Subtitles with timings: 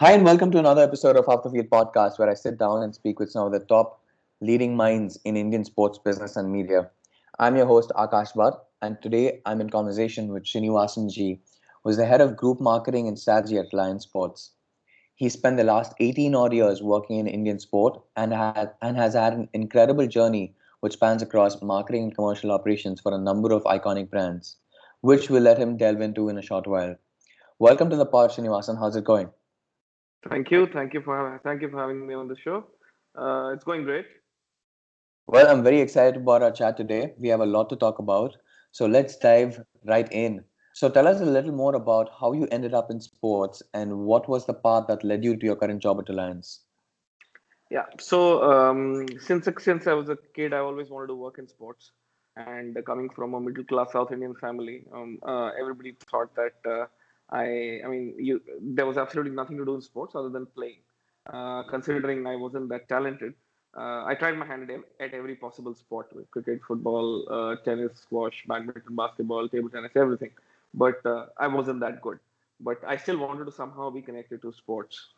[0.00, 2.82] Hi, and welcome to another episode of Off the Field podcast, where I sit down
[2.82, 4.00] and speak with some of the top
[4.40, 6.88] leading minds in Indian sports business and media.
[7.38, 11.38] I'm your host, Akash Bhatt, and today I'm in conversation with Srinivvasan G,
[11.84, 14.52] who's the head of group marketing and strategy at Reliance Sports.
[15.16, 19.12] He spent the last 18 odd years working in Indian sport and, had, and has
[19.12, 23.64] had an incredible journey which spans across marketing and commercial operations for a number of
[23.64, 24.56] iconic brands,
[25.02, 26.96] which we'll let him delve into in a short while.
[27.58, 28.78] Welcome to the pod, Srinivvasan.
[28.78, 29.28] How's it going?
[30.28, 32.66] Thank you, thank you for thank you for having me on the show.
[33.16, 34.06] Uh, it's going great.
[35.26, 37.14] Well, I'm very excited about our chat today.
[37.18, 38.36] We have a lot to talk about,
[38.72, 40.44] so let's dive right in.
[40.74, 44.28] So, tell us a little more about how you ended up in sports and what
[44.28, 46.60] was the path that led you to your current job at Reliance.
[47.70, 47.84] Yeah.
[48.00, 51.92] So um, since since I was a kid, I always wanted to work in sports.
[52.36, 56.86] And coming from a middle class South Indian family, um, uh, everybody thought that uh,
[57.30, 60.80] I I mean you there was absolutely nothing to do in sports other than playing.
[61.32, 63.34] Uh, considering I wasn't that talented,
[63.76, 68.96] uh, I tried my hand at, every possible sport: cricket, football, uh, tennis, squash, badminton,
[68.96, 70.30] basketball, table tennis, everything.
[70.74, 72.18] But uh, I wasn't that good.
[72.60, 75.08] But I still wanted to somehow be connected to sports.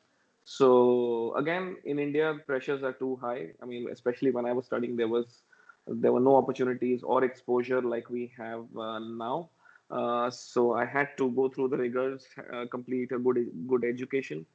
[0.44, 3.50] So again, in India, pressures are too high.
[3.62, 5.42] I mean, especially when I was studying, there was
[5.86, 9.50] there were no opportunities or exposure like we have uh, now.
[9.92, 14.46] Uh, so I had to go through the rigors, uh, complete a good good education,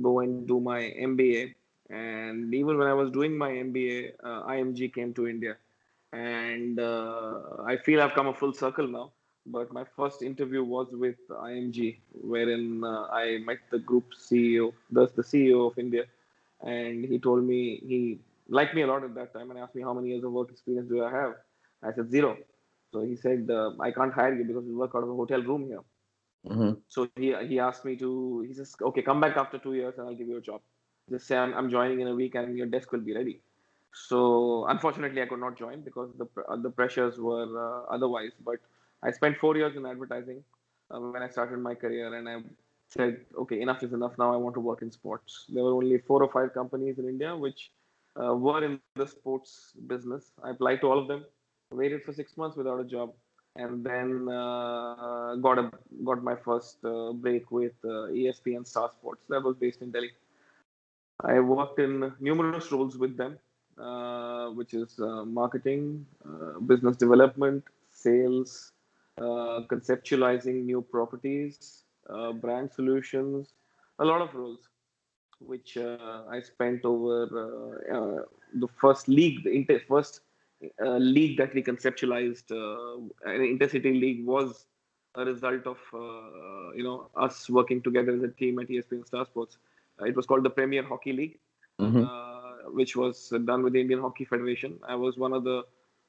[0.00, 1.54] go and do my MBA.
[1.90, 5.56] And even when I was doing my MBA, uh, IMG came to India,
[6.12, 9.10] and uh, I feel I've come a full circle now
[9.46, 15.10] but my first interview was with IMG, wherein uh, I met the group CEO, thus
[15.12, 16.04] the CEO of India,
[16.62, 19.82] and he told me he liked me a lot at that time and asked me
[19.82, 21.34] how many years of work experience do I have.
[21.82, 22.38] I said zero.
[22.94, 25.42] So he said uh, I can't hire you because you work out of a hotel
[25.42, 25.84] room here.
[26.48, 26.72] Mm-hmm.
[26.96, 28.10] So he he asked me to.
[28.48, 30.60] He says, okay, come back after two years and I'll give you a job.
[31.10, 33.40] Just say I'm, I'm joining in a week and your desk will be ready.
[34.08, 34.20] So
[34.74, 36.28] unfortunately, I could not join because the
[36.66, 38.32] the pressures were uh, otherwise.
[38.50, 38.60] But
[39.02, 40.42] I spent four years in advertising
[40.90, 42.36] uh, when I started my career, and I
[42.96, 44.18] said, okay, enough is enough.
[44.24, 45.46] Now I want to work in sports.
[45.48, 47.70] There were only four or five companies in India which
[48.22, 50.30] uh, were in the sports business.
[50.42, 51.24] I applied to all of them,
[51.74, 53.12] waited for six months without a job,
[53.56, 55.70] and then uh, got a
[56.04, 59.22] got my first uh, break with uh, ESPN Star Sports.
[59.28, 60.12] That was based in Delhi.
[61.20, 63.38] I worked in numerous roles with them,
[63.78, 66.06] uh, which is marketing,
[66.66, 68.72] business development, sales,
[69.16, 73.52] uh, conceptualizing new properties, uh, brand solutions,
[74.00, 74.68] a lot of roles,
[75.38, 80.22] which uh, I spent over the first league, the inter- first
[80.80, 84.66] league that we conceptualized, an intercity league, was
[85.16, 85.78] a result of
[86.76, 89.58] you know us working together as a team at ESPN Star Sports.
[90.00, 91.38] it was called the Premier Hockey League.
[91.80, 92.04] Mm-hmm.
[92.72, 94.78] which was done with the Indian Hockey Federation.
[94.86, 95.64] I was one of the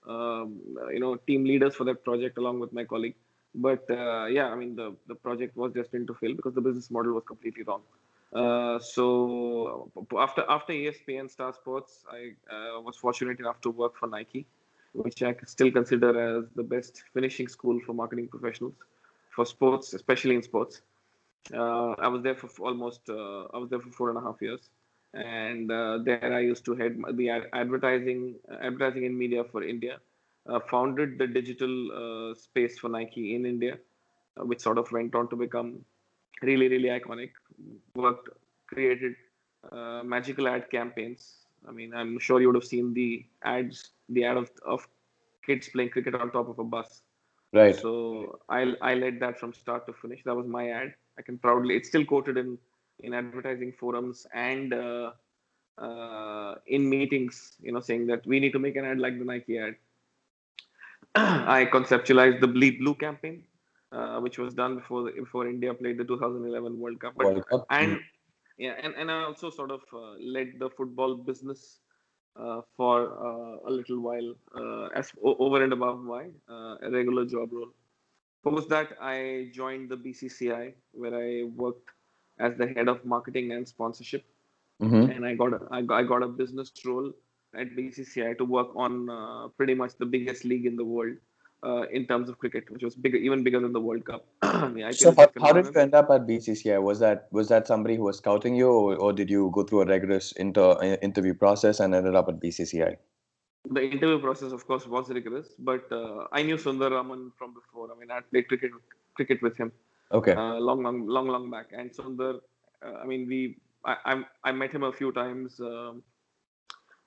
[0.08, 0.62] um,
[0.92, 3.16] you know team leaders for that project along with my colleague.
[3.54, 6.92] But uh, yeah, I mean the the project was destined to fail because the business
[6.92, 7.82] model was completely wrong.
[8.36, 14.08] Uh, so after after ESPN Star Sports, I uh, was fortunate enough to work for
[14.08, 14.46] Nike,
[14.92, 16.10] which I still consider
[16.40, 18.74] as the best finishing school for marketing professionals
[19.30, 20.82] for sports, especially in sports.
[21.54, 24.42] Uh, I was there for almost uh, I was there for four and a half
[24.42, 24.70] years,
[25.14, 30.00] and uh, there I used to head the advertising, advertising and media for India.
[30.70, 33.78] Founded the digital space for Nike in India,
[34.38, 35.86] which sort of went on to become
[36.42, 37.32] really, really iconic.
[37.96, 38.30] Worked,
[38.68, 39.16] created
[39.72, 41.46] uh, magical ad campaigns.
[41.68, 44.88] I mean, I'm sure you would have seen the ads, the ad of, of
[45.46, 47.02] kids playing cricket on top of a bus.
[47.54, 47.76] Right.
[47.76, 50.24] So I I led that from start to finish.
[50.26, 50.94] That was my ad.
[51.18, 51.76] I can proudly.
[51.76, 52.58] It's still quoted in
[53.00, 55.12] in advertising forums and uh,
[55.78, 59.26] uh, in meetings, you know, saying that we need to make an ad like the
[59.26, 59.76] Nike ad.
[61.16, 63.44] I conceptualized the Bleed Blue campaign,
[63.96, 67.14] uh, which was done before the, before India played the 2011 World Cup.
[67.18, 67.66] But, World Cup.
[67.70, 68.00] And
[68.58, 71.80] yeah, and, and I also sort of uh, led the football business
[72.40, 72.96] uh, for
[73.28, 74.34] uh, a little while
[74.96, 76.26] as over and above my
[76.82, 77.72] regular job role.
[78.44, 81.90] Post that, I joined the BCCI, where I worked
[82.38, 84.24] as the head of marketing and sponsorship.
[84.82, 85.10] Mm-hmm.
[85.12, 87.12] And I got a, I, got, I got a business role
[87.58, 91.16] at BCCI to work on uh, pretty much the biggest league in the world
[91.66, 94.26] uh, in terms of cricket, which was bigger, even bigger than the World Cup.
[94.92, 96.82] so how, how, did you end up at BCCI?
[96.82, 99.82] Was that was that somebody who was scouting you, or, or did you go through
[99.82, 102.96] a rigorous inter, interview process and ended up at BCCI?
[103.72, 107.90] The interview process, of course, was rigorous, but uh, I knew Sundar Raman from before.
[107.92, 108.72] I mean, I played cricket
[109.16, 109.72] cricket with him.
[110.12, 110.34] Okay.
[110.34, 111.72] Uh, long, long, long, long back.
[111.72, 112.42] And Sundar,
[112.86, 116.04] uh, I mean, we I, I I met him a few times um,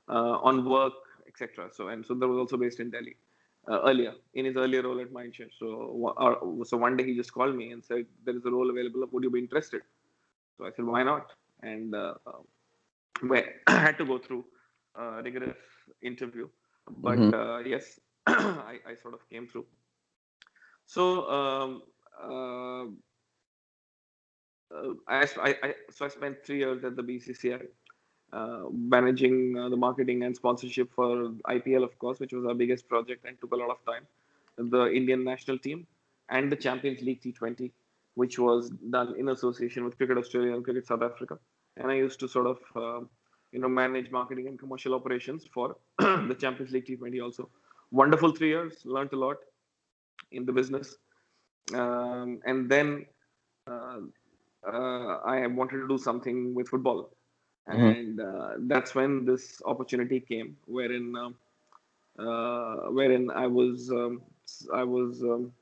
[0.09, 0.95] uh, on work,
[1.29, 1.69] etc.
[1.73, 3.17] So and Sundar was also based in Delhi
[3.71, 5.51] uh, earlier in his earlier role at Mindshare.
[5.59, 8.71] So uh, so one day he just called me and said there is a role
[8.71, 9.07] available.
[9.13, 9.83] Would you be interested?
[10.57, 11.33] So I said why not?
[11.63, 12.15] And uh,
[13.33, 14.45] I had to go through
[14.95, 15.57] a rigorous
[16.03, 16.49] interview,
[16.99, 17.35] but mm-hmm.
[17.35, 19.67] Uh, yes, I, I sort of came through.
[20.87, 21.83] So um,
[22.23, 22.85] uh,
[24.75, 25.27] uh, I,
[25.63, 27.67] I, so I spent three years at the BCCI,
[28.33, 32.89] uh, managing uh, the marketing and sponsorship for IPL, of course, which was our biggest
[32.89, 34.07] project and took a lot of time.
[34.59, 35.87] The Indian national team
[36.29, 37.71] and the Champions League T20,
[38.15, 41.39] which was done in association with Cricket Australia and Cricket South Africa.
[41.77, 43.07] And I used to sort of, uh,
[43.53, 47.49] you know, manage marketing and commercial operations for the Champions League T20 also.
[47.91, 49.37] Wonderful three years, learned a lot
[50.33, 50.97] in the business.
[51.73, 53.07] Um, and then
[53.67, 54.01] uh,
[54.67, 57.11] uh, I wanted to do something with football.
[57.69, 61.35] And uh, that's when this opportunity came, wherein um,
[62.19, 64.23] uh, wherein I was um,
[64.73, 65.53] I was um,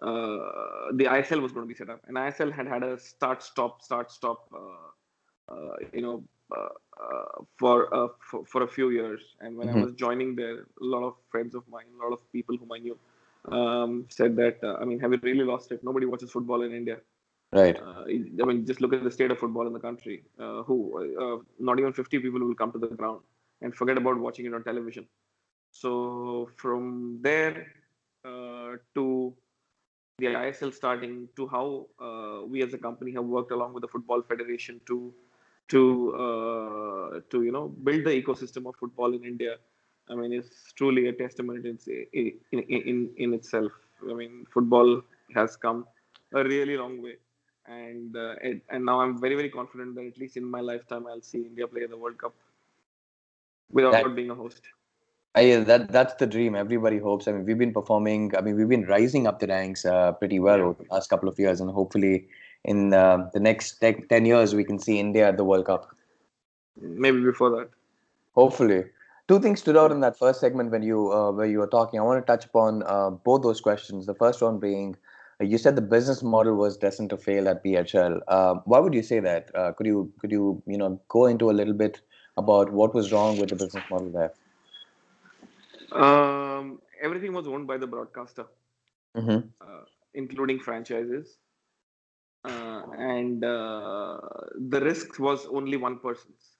[0.00, 3.42] uh, the ISL was going to be set up, and ISL had had a start
[3.42, 6.22] stop start stop, uh, uh, you know,
[7.58, 9.20] for, for, for a few years.
[9.40, 9.78] And when mm-hmm.
[9.78, 12.72] I was joining there, a lot of friends of mine, a lot of people whom
[12.72, 12.98] I knew,
[13.54, 15.84] um, said that I mean, have you really lost it?
[15.84, 16.96] Nobody watches football in India.
[17.52, 17.76] Right.
[17.76, 20.22] Uh, I mean, just look at the state of football in the country.
[20.38, 20.76] Uh, who
[21.20, 23.20] uh, not even 50 people will come to the ground
[23.60, 25.06] and forget about watching it on television.
[25.72, 27.66] So from there
[28.24, 29.34] uh, to
[30.18, 33.88] the ISL starting to how uh, we as a company have worked along with the
[33.88, 35.12] Football Federation to
[35.68, 39.56] to uh, to you know build the ecosystem of football in India.
[40.08, 41.78] I mean, it's truly a testament in
[42.12, 43.72] in in, in itself.
[44.08, 45.02] I mean, football
[45.34, 45.86] has come
[46.32, 47.16] a really long way
[47.70, 51.06] and uh, it, and now I'm very very confident that at least in my lifetime
[51.06, 52.34] I'll see India play the World Cup
[53.70, 54.62] without that, being a host.
[55.34, 56.54] I, that that's the dream.
[56.56, 57.28] Everybody hopes.
[57.28, 58.34] I mean, we've been performing.
[58.36, 61.28] I mean, we've been rising up the ranks uh, pretty well over the last couple
[61.28, 62.26] of years, and hopefully,
[62.64, 65.94] in uh, the next ten years, we can see India at the World Cup.
[66.80, 67.70] Maybe before that.
[68.34, 68.84] Hopefully,
[69.28, 72.00] two things stood out in that first segment when you uh, where you were talking.
[72.00, 74.06] I want to touch upon uh, both those questions.
[74.06, 74.96] The first one being
[75.40, 78.20] you said the business model was destined to fail at PHL.
[78.28, 79.50] Uh, why would you say that?
[79.54, 82.00] Uh, could you could you you know go into a little bit
[82.36, 84.32] about what was wrong with the business model there?
[85.92, 88.46] Um, everything was owned by the broadcaster,
[89.16, 89.48] mm-hmm.
[89.60, 89.84] uh,
[90.14, 91.38] including franchises,
[92.44, 94.18] uh, and uh,
[94.68, 96.56] the risk was only one person's.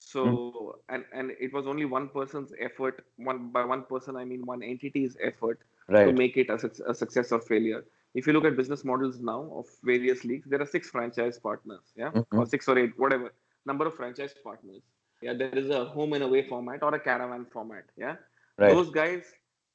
[0.00, 0.94] So mm-hmm.
[0.94, 3.04] and and it was only one person's effort.
[3.16, 6.06] One by one person, I mean one entity's effort right.
[6.06, 7.84] to make it a, a success or failure
[8.14, 11.92] if you look at business models now of various leagues, there are six franchise partners,
[11.96, 12.38] yeah, mm-hmm.
[12.38, 13.32] or six or eight, whatever
[13.66, 14.82] number of franchise partners.
[15.20, 17.84] Yeah, there is a home and away format or a caravan format.
[17.96, 18.16] Yeah,
[18.56, 18.70] right.
[18.70, 19.24] those guys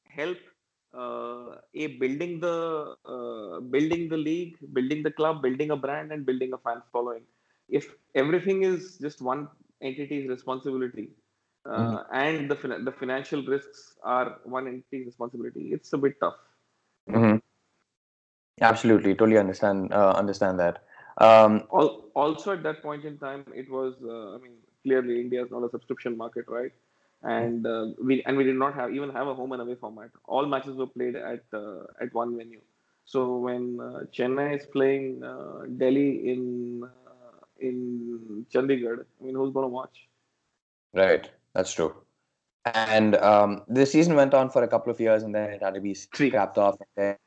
[0.07, 0.37] help
[0.93, 6.25] uh, a building the uh, building the league, building the club, building a brand, and
[6.25, 7.23] building a fan following.
[7.69, 9.47] If everything is just one
[9.81, 11.09] entity's responsibility,
[11.65, 12.15] uh, mm-hmm.
[12.15, 12.55] and the
[12.89, 16.35] the financial risks are one entity's responsibility, it's a bit tough.
[17.09, 17.37] Mm-hmm.
[18.61, 20.83] Absolutely, totally understand uh, understand that.
[21.17, 25.51] Um, also, at that point in time, it was uh, I mean clearly India is
[25.51, 26.71] not a subscription market, right?
[27.23, 30.09] And uh, we and we did not have even have a home and away format.
[30.25, 32.61] All matches were played at uh, at one venue.
[33.05, 36.87] So when uh, Chennai is playing uh, Delhi in
[37.59, 40.07] in Chandigarh, I mean, who's going to watch?
[40.93, 41.95] Right, that's true.
[42.65, 45.73] And um, the season went on for a couple of years, and then it had
[45.73, 46.75] to be scrapped off.
[46.97, 47.17] And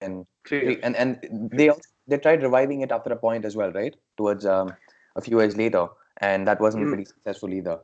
[0.00, 1.70] and and and they
[2.06, 3.94] they tried reviving it after a point as well, right?
[4.16, 4.72] Towards um,
[5.16, 5.86] a few years later,
[6.18, 6.88] and that wasn't mm.
[6.88, 7.80] pretty successful either.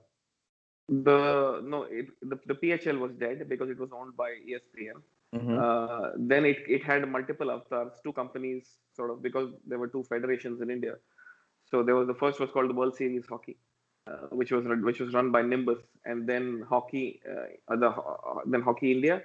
[0.89, 5.01] The no, it, the the PHL was dead because it was owned by ESPN.
[5.35, 5.59] Mm-hmm.
[5.59, 10.05] Uh, then it it had multiple avatars, two companies, sort of because there were two
[10.05, 10.97] federations in India.
[11.65, 13.57] So there was the first was called the World Series Hockey,
[14.07, 18.61] uh, which was which was run by Nimbus, and then hockey, uh, the uh, then
[18.61, 19.23] Hockey India,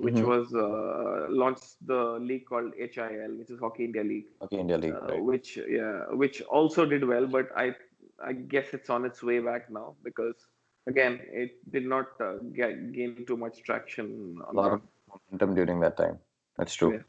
[0.00, 0.28] which mm-hmm.
[0.28, 4.26] was uh, launched the league called HIL, which is Hockey India League.
[4.40, 5.22] Hockey India League, uh, right.
[5.22, 7.74] Which yeah, which also did well, but I
[8.22, 10.46] I guess it's on its way back now because
[10.86, 14.38] again it did not uh, get, gain too much traction.
[14.48, 16.18] A lot of momentum during that time.
[16.56, 16.92] That's true.
[16.94, 17.02] Yeah.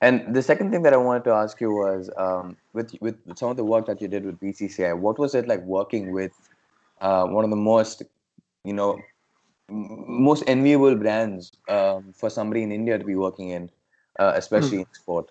[0.00, 3.50] And the second thing that I wanted to ask you was um, with with some
[3.50, 6.32] of the work that you did with BCCI, what was it like working with
[7.00, 8.02] uh, one of the most
[8.64, 8.98] you know
[9.68, 13.70] most enviable brands um, for somebody in India to be working in,
[14.18, 14.80] uh, especially mm.
[14.80, 15.30] in sport?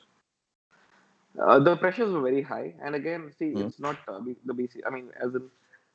[1.40, 3.62] Uh, the pressures were very high, and again, see, Mm.
[3.62, 4.82] it's not uh, the BC.
[4.86, 5.50] I mean, as in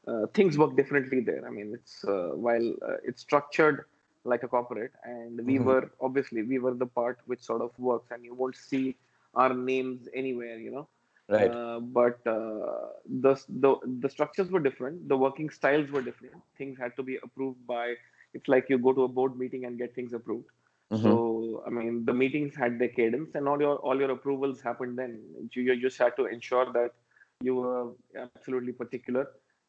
[0.06, 1.46] uh, things work differently there.
[1.46, 3.84] I mean, it's uh, while uh, it's structured
[4.24, 5.64] like a corporate, and we Mhm.
[5.68, 8.96] were obviously we were the part which sort of works, and you won't see
[9.34, 10.88] our names anywhere, you know.
[11.28, 11.50] Right.
[11.50, 12.88] Uh, but uh,
[13.26, 15.08] the, the the structures were different.
[15.08, 16.34] The working styles were different.
[16.58, 17.94] Things had to be approved by.
[18.34, 20.48] It's like you go to a board meeting and get things approved.
[20.90, 21.02] Mhm.
[21.02, 24.98] So I mean, the meetings had their cadence, and all your all your approvals happened
[24.98, 25.20] then.
[25.52, 26.92] You, you just had to ensure that
[27.40, 29.28] you were absolutely particular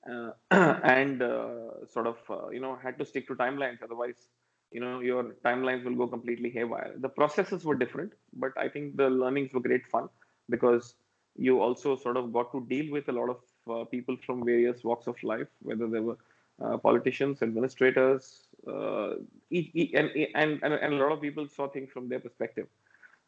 [0.10, 3.82] uh, and uh, sort of uh, you know had to stick to timelines.
[3.84, 4.28] Otherwise,
[4.72, 6.94] you know your timelines will go completely haywire.
[6.98, 10.10] The processes were different, but I think the learnings were great fun
[10.50, 10.96] because
[11.36, 13.40] you also sort of got to deal with a lot of
[13.72, 16.18] uh, people from various walks of life, whether they were
[16.64, 19.16] uh, politicians, administrators, uh,
[19.52, 22.68] and, and and and a lot of people saw things from their perspective.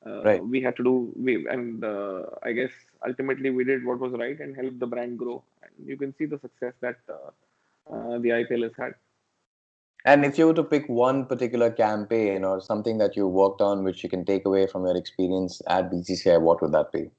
[0.05, 0.43] Uh, Right.
[0.51, 2.71] We had to do we and uh, I guess
[3.05, 5.43] ultimately we did what was right and helped the brand grow.
[5.63, 7.31] And you can see the success that uh,
[7.93, 8.93] uh, the IPL has had.
[10.05, 13.83] And if you were to pick one particular campaign or something that you worked on
[13.83, 17.11] which you can take away from your experience at BCCI, what would that be?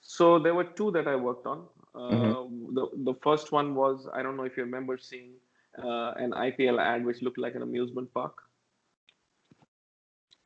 [0.00, 1.66] So there were two that I worked on.
[1.94, 2.50] Uh, Mm-hmm.
[2.74, 5.34] the the first one was I don't know if you remember seeing
[5.78, 8.42] uh, an IPL ad which looked like an amusement park,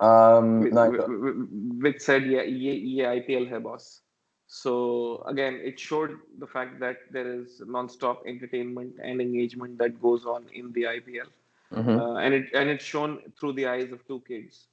[0.00, 4.02] Um, which, no, which said yeah, yeah, yeah IPL hai boss.
[4.46, 10.24] So again, it showed the fact that there is non-stop entertainment and engagement that goes
[10.26, 11.30] on in the IPL,
[11.72, 11.98] Mhm.
[11.98, 14.68] uh, and it and it's shown through the eyes of two kids.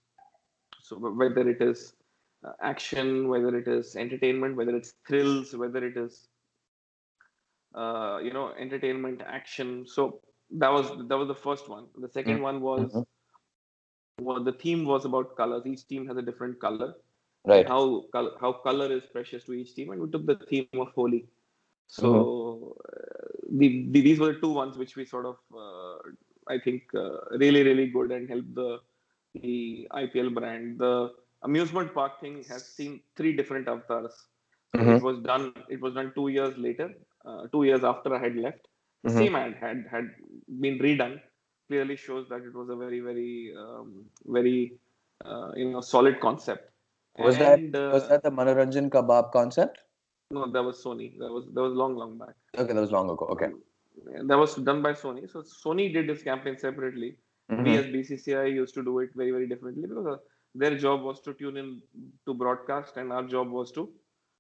[0.81, 1.95] So whether it is
[2.43, 6.27] uh, action, whether it is entertainment, whether it's thrills, whether it is
[7.73, 9.85] uh, you know entertainment, action.
[9.87, 10.21] So
[10.53, 11.87] that was that was the first one.
[11.97, 13.05] The 2nd one was Mhm.
[14.19, 15.65] well, the theme was about colors.
[15.65, 16.93] Each team has a different color.
[17.45, 17.67] right.
[17.67, 18.03] How
[18.41, 21.13] how color is precious to each team, and we took the theme of Holi.
[21.75, 25.97] So uh, the, the, these were the two ones which we sort of uh,
[26.47, 28.79] I think uh, really really good and helped the
[29.35, 30.79] the IPL brand.
[30.79, 34.27] The amusement park thing has seen three different avatars.
[34.75, 34.97] Mhm.
[34.97, 35.53] It was done.
[35.69, 36.89] It was done two years later,
[37.25, 38.67] uh, two years after I had left.
[39.03, 39.19] The Mhm.
[39.19, 40.09] same ad had had
[40.59, 41.19] been redone.
[41.69, 44.73] Clearly shows that it was a very very um, very
[45.25, 46.69] uh, you know solid concept.
[47.19, 49.79] Was that And, uh, was that the Manoranjan Kebab concept?
[50.31, 50.51] no?
[50.51, 51.17] That was Sony.
[51.19, 52.35] That was that was long long back.
[52.57, 53.25] Okay, that was long ago.
[53.27, 53.51] Okay.
[54.23, 55.29] That was done by Sony.
[55.29, 57.17] So Sony did this campaign separately.
[57.49, 57.77] We Mhm.
[57.79, 60.17] as BCCI used to do it very very differently because uh,
[60.55, 61.81] their job was to tune in
[62.25, 63.83] to broadcast, and our job was to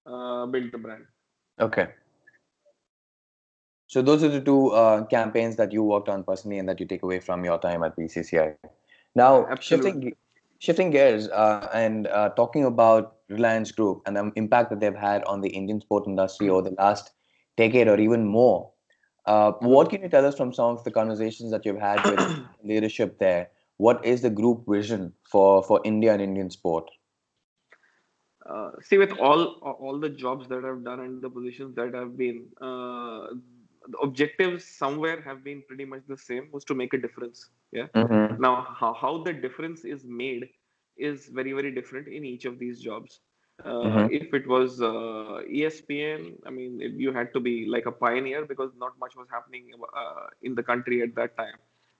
[0.05, 1.05] uh, build the brand.
[1.59, 1.87] Okay.
[3.93, 6.87] So those are the two uh, campaigns that you worked on personally and that you
[6.87, 8.55] take away from your time at BCCI.
[9.13, 10.15] Now, shifting Absolutely.
[10.57, 15.23] shifting gears uh, and uh, talking about Reliance Group and the impact that they've had
[15.25, 17.11] on the Indian sport industry over the last
[17.55, 18.71] decade or even more.
[19.27, 22.39] Uh, what can you tell us from some of the conversations that you've had with
[22.63, 23.49] leadership there?
[23.77, 26.89] What is the group vision for for India and Indian sport?
[28.45, 32.17] uh, see with all all the jobs that I've done and the positions that I've
[32.17, 33.27] been, uh,
[33.87, 37.49] the objectives somewhere have been pretty much the same, was to make a difference.
[37.71, 37.87] Yeah.
[37.95, 38.41] Mm-hmm.
[38.41, 40.49] Now, how, how the difference is made
[40.97, 43.21] is very very different in each of these jobs.
[43.63, 44.09] Uh, Mhm.
[44.09, 48.45] If it was uh, ESPN, I mean, it, you had to be like a pioneer
[48.45, 51.57] because not much was happening uh, in the country at that time.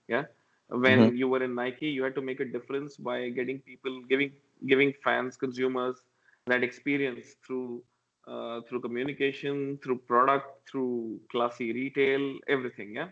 [0.08, 0.24] Yeah.
[0.68, 1.16] When Mhm.
[1.16, 4.32] you were in Nike, you had to make a difference by getting people, giving
[4.66, 6.02] giving fans, consumers
[6.46, 7.82] that experience through
[8.26, 12.94] uh, through communication, through product, through classy retail, everything.
[12.94, 13.08] Yeah.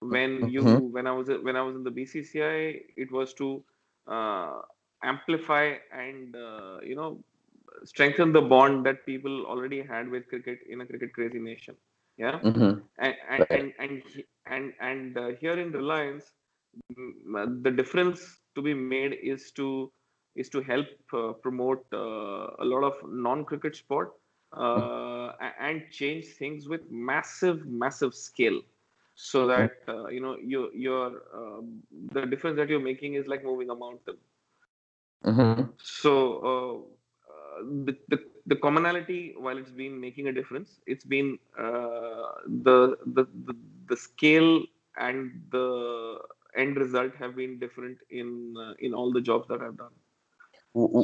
[0.00, 0.88] When you Mhm.
[0.92, 3.62] when I was when I was in the BCCI, it was to
[4.06, 4.60] uh,
[5.02, 7.18] amplify and uh, you know
[7.84, 11.74] strengthen the bond that people already had with cricket in a cricket crazy nation.
[12.18, 12.80] Yeah, Mm-hmm.
[12.98, 13.60] and and Right.
[13.60, 16.32] and and he- and, and uh, here in Reliance,
[17.38, 19.90] uh, the difference to be made is to
[20.36, 24.12] is to help uh, promote uh, a lot of non-cricket sport
[24.52, 28.60] uh, and change things with massive massive scale.
[29.14, 31.60] So that uh, you know you your uh,
[32.12, 34.16] the difference that you're making is like moving a mountain.
[35.24, 35.62] Mm-hmm.
[35.78, 36.12] so
[36.50, 42.32] uh, uh, the, the the commonality while it's been making a difference it's been uh,
[42.46, 43.54] the, the the
[43.88, 44.64] the scale
[44.98, 46.18] and the
[46.56, 49.92] end result have been different in uh, in all the jobs that i've done.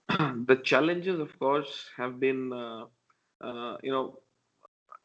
[0.48, 2.86] the challenges of course have been uh,
[3.42, 4.20] uh, you know,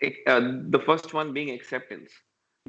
[0.00, 2.12] it, uh, the first one being acceptance,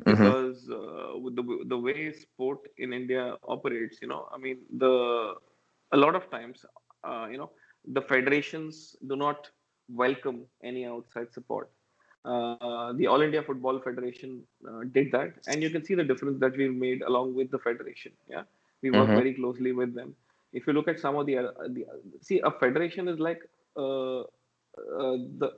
[0.05, 5.35] because uh, with the the way sport in India operates, you know, I mean, the
[5.93, 6.65] a lot of times,
[7.03, 7.51] uh, you know,
[7.85, 9.49] the federations do not
[9.89, 11.69] welcome any outside support.
[12.25, 14.33] Uh, the All India Football Federation
[14.67, 17.59] uh, did that, and you can see the difference that we've made along with the
[17.59, 18.11] federation.
[18.29, 18.43] Yeah,
[18.81, 19.13] we work Mhm.
[19.13, 20.15] very closely with them.
[20.53, 21.85] If you look at some of the, uh, the
[22.21, 23.41] see, a federation is like
[23.75, 24.25] uh, uh,
[25.41, 25.51] the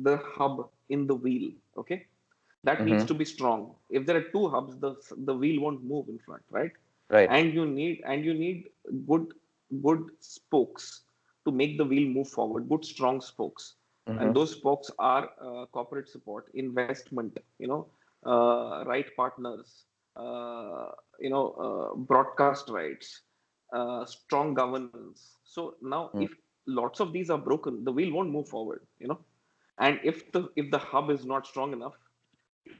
[0.00, 1.52] the hub in the wheel.
[1.78, 2.06] Okay,
[2.64, 3.06] that needs Mhm.
[3.06, 3.74] to be strong.
[3.90, 6.72] If there are two hubs, the the wheel won't move in front, right?
[7.10, 7.36] Right.
[7.36, 8.68] and you need and you need
[9.08, 9.26] good
[9.82, 10.86] good spokes
[11.44, 13.74] to make the wheel move forward good strong spokes
[14.06, 14.18] Mhm.
[14.18, 17.80] and those spokes are uh, corporate support investment you know
[18.26, 19.84] uh, right partners
[20.16, 20.86] uh,
[21.20, 23.22] you know uh, broadcast rights
[23.72, 26.18] uh, strong governance so now Mm.
[26.18, 26.30] if
[26.66, 29.18] lots of these are broken the wheel won't move forward you know
[29.78, 31.96] and if the if the hub is not strong enough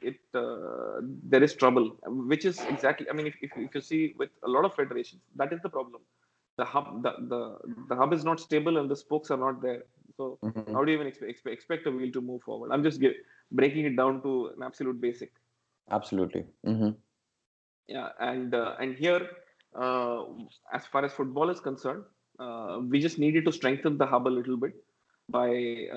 [0.01, 0.99] it uh,
[1.31, 1.87] there is trouble
[2.31, 5.21] which is exactly i mean if, if, if you see with a lot of federations
[5.35, 6.01] that is the problem
[6.57, 7.57] the hub the, the
[7.89, 9.83] the hub is not stable and the spokes are not there.
[10.17, 10.73] So Mhm.
[10.73, 12.71] how do you even expect, expect, expect a wheel to move forward?
[12.71, 13.15] I'm just gi-
[13.51, 15.31] breaking it down to an absolute basic.
[15.89, 16.47] Absolutely.
[16.63, 16.91] hmm
[17.87, 19.21] yeah and uh, and here
[19.79, 20.23] uh,
[20.73, 22.03] as far as football is concerned
[22.39, 24.73] uh, we just needed to strengthen the hub a little bit
[25.29, 25.49] by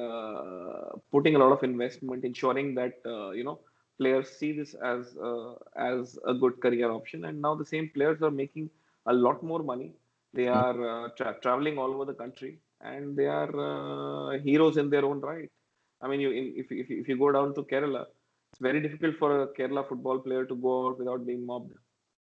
[0.03, 3.59] uh, putting a lot of investment ensuring that uh, you know
[3.99, 7.25] players see this as uh, as a good career option.
[7.25, 8.71] And now the same players are making
[9.07, 9.93] a lot more money
[10.35, 14.91] they are uh, tra- traveling all over the country and they are uh, heroes in
[14.91, 15.51] their own right.
[16.03, 18.07] I mean you in, if, if, if you go down to kerala
[18.53, 21.73] it's very difficult for a kerala football player to go out without being mobbed.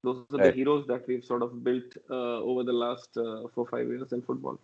[0.05, 3.67] Those are the heroes that we've sort of built uh, over the last uh, four
[3.67, 4.59] five years in football.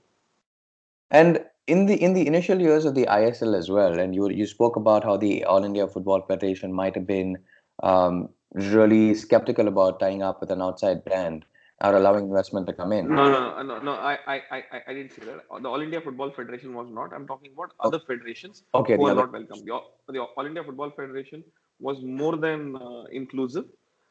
[1.10, 4.46] And in the in the initial years of the ISL as well, and you you
[4.46, 7.38] spoke about how the All India Football Federation might have been
[7.82, 11.44] um, really skeptical about tying up with an outside brand
[11.82, 13.08] or allowing investment to come in.
[13.08, 13.92] No, no, no, no, no.
[13.92, 15.40] I, I, I, I- didn't say that.
[15.62, 17.12] The All India Football Federation was not.
[17.12, 19.64] I'm talking about other federations Okay, who are not welcome.
[19.64, 21.42] The, All- the All India Football Federation
[21.80, 23.64] was more than uh, inclusive,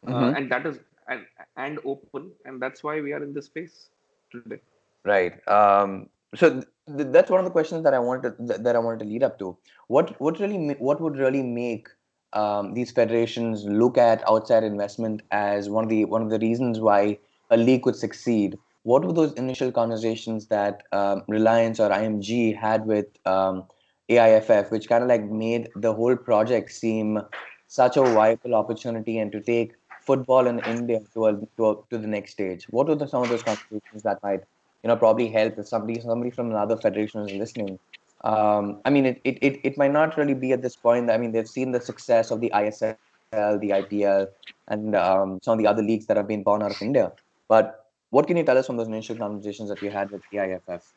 [0.08, 0.38] uh, Mhm.
[0.38, 1.26] and that is and
[1.58, 3.89] and open, and that's why we are in this space
[4.32, 4.60] today.
[5.06, 5.45] Right.
[5.47, 6.65] Um, so th-
[6.97, 9.06] th- that's one of the questions that I wanted to, th- that I wanted to
[9.06, 9.58] lead up to.
[9.88, 10.58] What what really
[10.89, 11.88] what would really make
[12.34, 16.80] um, these federations look at outside investment as one of the one of the reasons
[16.80, 18.58] why a league could succeed?
[18.84, 23.63] What were those initial conversations that um, Reliance or IMG had with um,
[24.10, 27.21] AIFF, which kind of like made the whole project seem
[27.67, 31.97] such a viable opportunity and to take football in India to a, to, a, to
[31.97, 32.65] the next stage?
[32.69, 34.43] What were the, some of those conversations that might
[34.84, 37.79] you know probably help if somebody somebody from another federation is listening
[38.23, 41.17] um, i mean it, it, it, it might not really be at this point i
[41.17, 42.95] mean they've seen the success of the isl
[43.32, 44.27] the ipl
[44.67, 47.12] and um, some of the other leagues that have been born out of india
[47.53, 50.39] but what can you tell us from those initial conversations that you had with the
[50.47, 50.91] iff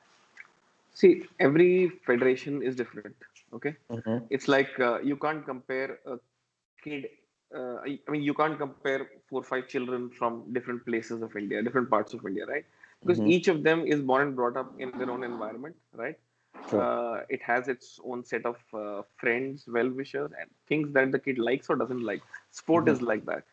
[0.95, 3.15] See, every federation is different.
[3.53, 4.19] Okay, mm-hmm.
[4.31, 6.17] it's like uh, you can't compare a
[6.83, 7.09] kid.
[7.55, 11.63] Uh, I mean, you can't compare four or five children from different places of India,
[11.63, 12.65] different parts of India, right?
[13.03, 13.29] Because Mhm.
[13.35, 16.19] each of them is born and brought up in their own environment, right?
[16.71, 16.81] True.
[16.81, 21.39] Uh, it has its own set of uh, friends, well-wishers, and things that the kid
[21.51, 22.23] likes or doesn't like.
[22.63, 22.93] Sport Mhm.
[22.95, 23.45] is like that,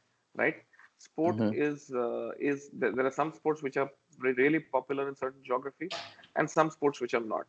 [0.44, 0.64] right?
[1.04, 1.60] Sport Mhm.
[1.66, 3.90] is uh, is there are some sports which are
[4.20, 6.02] really popular in certain geographies,
[6.36, 7.46] and some sports which are not.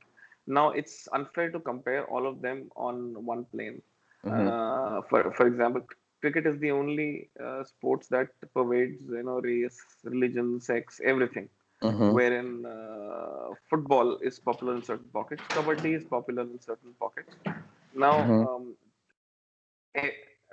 [0.46, 3.82] Now it's unfair to compare all of them on one plane.
[4.24, 4.54] Mhm.
[4.54, 5.82] Uh, for for example,
[6.20, 11.48] cricket is the only uh, sports that pervades you know race, religion, sex, everything
[11.82, 12.18] Mhm.
[12.18, 17.34] wherein uh, football is popular in certain pockets, kabaddi is popular in certain pockets.
[17.94, 18.46] Now, Mhm.
[18.46, 18.76] um,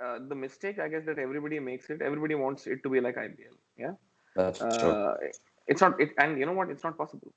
[0.02, 3.16] uh, the mistake I guess that everybody makes it, everybody wants it to be like
[3.18, 3.56] IPL.
[3.78, 3.94] Yeah,
[4.34, 5.14] that's true uh,
[5.66, 6.00] it's not.
[6.00, 6.70] It and you know what?
[6.70, 7.32] It's not possible.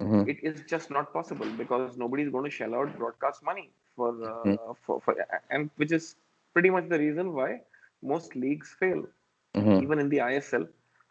[0.00, 0.26] Mhm.
[0.26, 4.08] It is just not possible because nobody is going to shell out broadcast money for
[4.32, 4.58] uh, Mhm.
[4.84, 5.14] for, for
[5.50, 6.16] and which is
[6.52, 7.60] pretty much the reason why
[8.02, 9.04] most leagues fail
[9.54, 9.86] Mhm.
[9.86, 10.66] even in the ISL,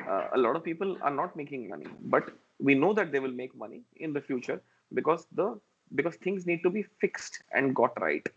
[0.07, 3.31] uh, a lot of people are not making money, but we know that they will
[3.31, 4.61] make money in the future
[4.93, 5.59] because the
[5.95, 8.27] because things need to be fixed and got right,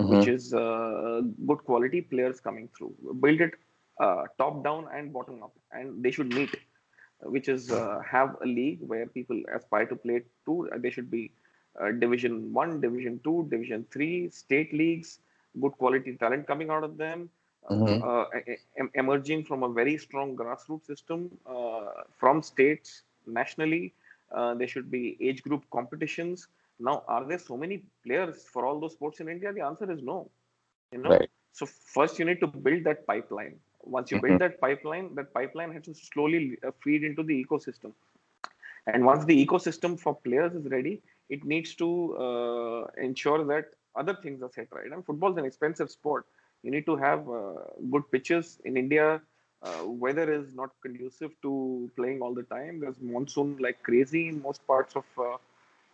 [0.00, 0.28] which Mhm.
[0.28, 2.94] is uh, good quality players coming through.
[3.20, 3.54] Build it
[4.00, 6.54] uh, top down and bottom up, and they should meet,
[7.22, 10.68] which is uh, have a league where people aspire to play two.
[10.78, 11.32] They should be
[11.80, 15.20] uh, Division One, Division Two, Division Three, state leagues,
[15.60, 17.30] good quality talent coming out of them
[18.02, 18.24] uh,
[18.78, 23.94] em- emerging from a very strong grassroots system uh, from states nationally.
[24.34, 28.80] Uh, there should be age group competitions Now, are there so many players for all
[28.80, 29.52] those sports in India?
[29.52, 30.30] The answer is no.
[30.92, 31.30] You know, Right.
[31.52, 33.58] so first you need to build that pipeline.
[33.82, 34.20] Once you Mhm.
[34.20, 37.92] build that pipeline, that pipeline has to slowly uh, feed into the ecosystem.
[38.86, 44.14] And once the ecosystem for players is ready, it needs to uh, ensure that other
[44.14, 44.90] things are set right.
[44.90, 46.26] And football is an expensive sport.
[46.62, 47.54] You need to have uh,
[47.90, 49.20] good pitches in India.
[49.62, 52.80] Uh, weather is not conducive to playing all the time.
[52.80, 55.36] There's monsoon like crazy in most parts of uh,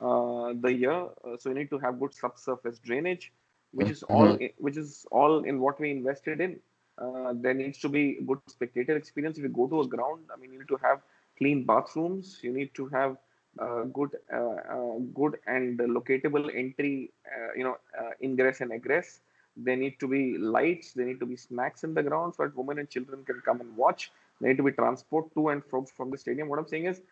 [0.02, 1.08] the year.
[1.24, 3.32] Uh, so you need to have good subsurface drainage,
[3.72, 6.60] which is all which is all in what we invested in.
[6.98, 9.38] Uh, there needs to be good spectator experience.
[9.38, 11.00] If you go to a ground, I mean, you need to have
[11.38, 12.38] clean bathrooms.
[12.42, 13.16] You need to have
[13.58, 17.12] uh, good, uh, uh, good and locatable entry.
[17.26, 19.20] Uh, you know, uh, ingress and egress.
[19.56, 20.92] There need to be lights.
[20.92, 23.60] There need to be snacks in the ground so that women and children can come
[23.60, 24.10] and watch.
[24.40, 26.48] There need to be transport to and from from the stadium.
[26.48, 27.02] What I'm saying is,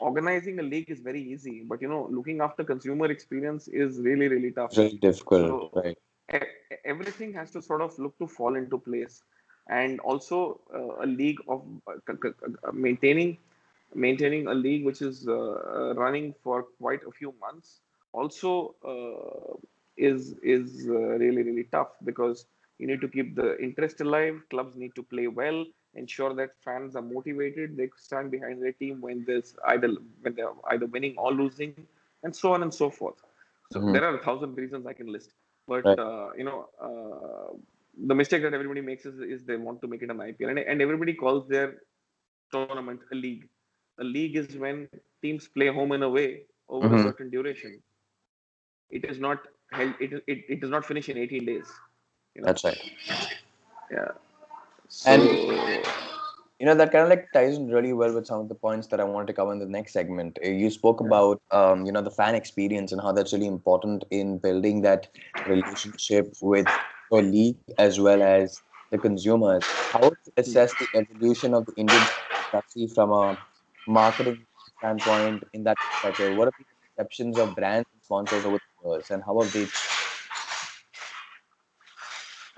[0.00, 4.28] organizing a league is very easy, but you know, looking after consumer experience is really
[4.28, 4.74] really tough.
[4.74, 5.98] Very difficult, So- right?
[6.34, 9.22] E- everything has to sort of look to fall into place
[9.68, 13.38] and also uh, a league of uh, c- c- uh, maintaining
[13.94, 17.80] maintaining a league which is uh, uh, running for quite a few months
[18.12, 19.54] also uh,
[19.96, 22.46] is is uh, really really tough because
[22.78, 26.96] you need to keep the interest alive clubs need to play well ensure that fans
[26.96, 29.90] are motivated they stand behind their team when there's either
[30.22, 31.74] when they're either winning or losing
[32.24, 33.20] and so on and so forth
[33.72, 33.92] so Mhm.
[33.92, 35.32] there are a thousand reasons i can list
[35.66, 35.98] but Right.
[35.98, 37.52] uh, you know uh,
[38.10, 40.58] the mistake that everybody makes is, is they want to make it an ipl and,
[40.58, 41.68] and everybody calls their
[42.52, 43.48] tournament a league
[43.98, 44.88] a league is when
[45.22, 46.94] teams play home and away over Mhm.
[46.94, 47.80] a certain duration
[48.90, 49.38] it is not
[49.72, 51.68] held it, it, it does not finish in 18 days
[52.34, 52.48] you know?
[52.48, 52.78] That's right.
[53.90, 54.12] yeah
[54.88, 55.22] so And-
[56.60, 58.88] You know, that kind of like ties in really well with some of the points
[58.88, 60.40] that I wanted to cover in the next segment.
[60.44, 64.04] Uh, You spoke about, um, you know, the fan experience and how that's really important
[64.10, 65.06] in building that
[65.46, 66.66] relationship with
[67.12, 69.62] your league as well as the consumers.
[69.92, 72.02] How would you assess the evolution of the Indian
[72.52, 73.38] industry from a
[73.86, 74.44] marketing
[74.78, 76.36] standpoint in that perspective?
[76.36, 76.64] What are the
[76.96, 79.66] perceptions of brands and sponsors over the years, and how have they?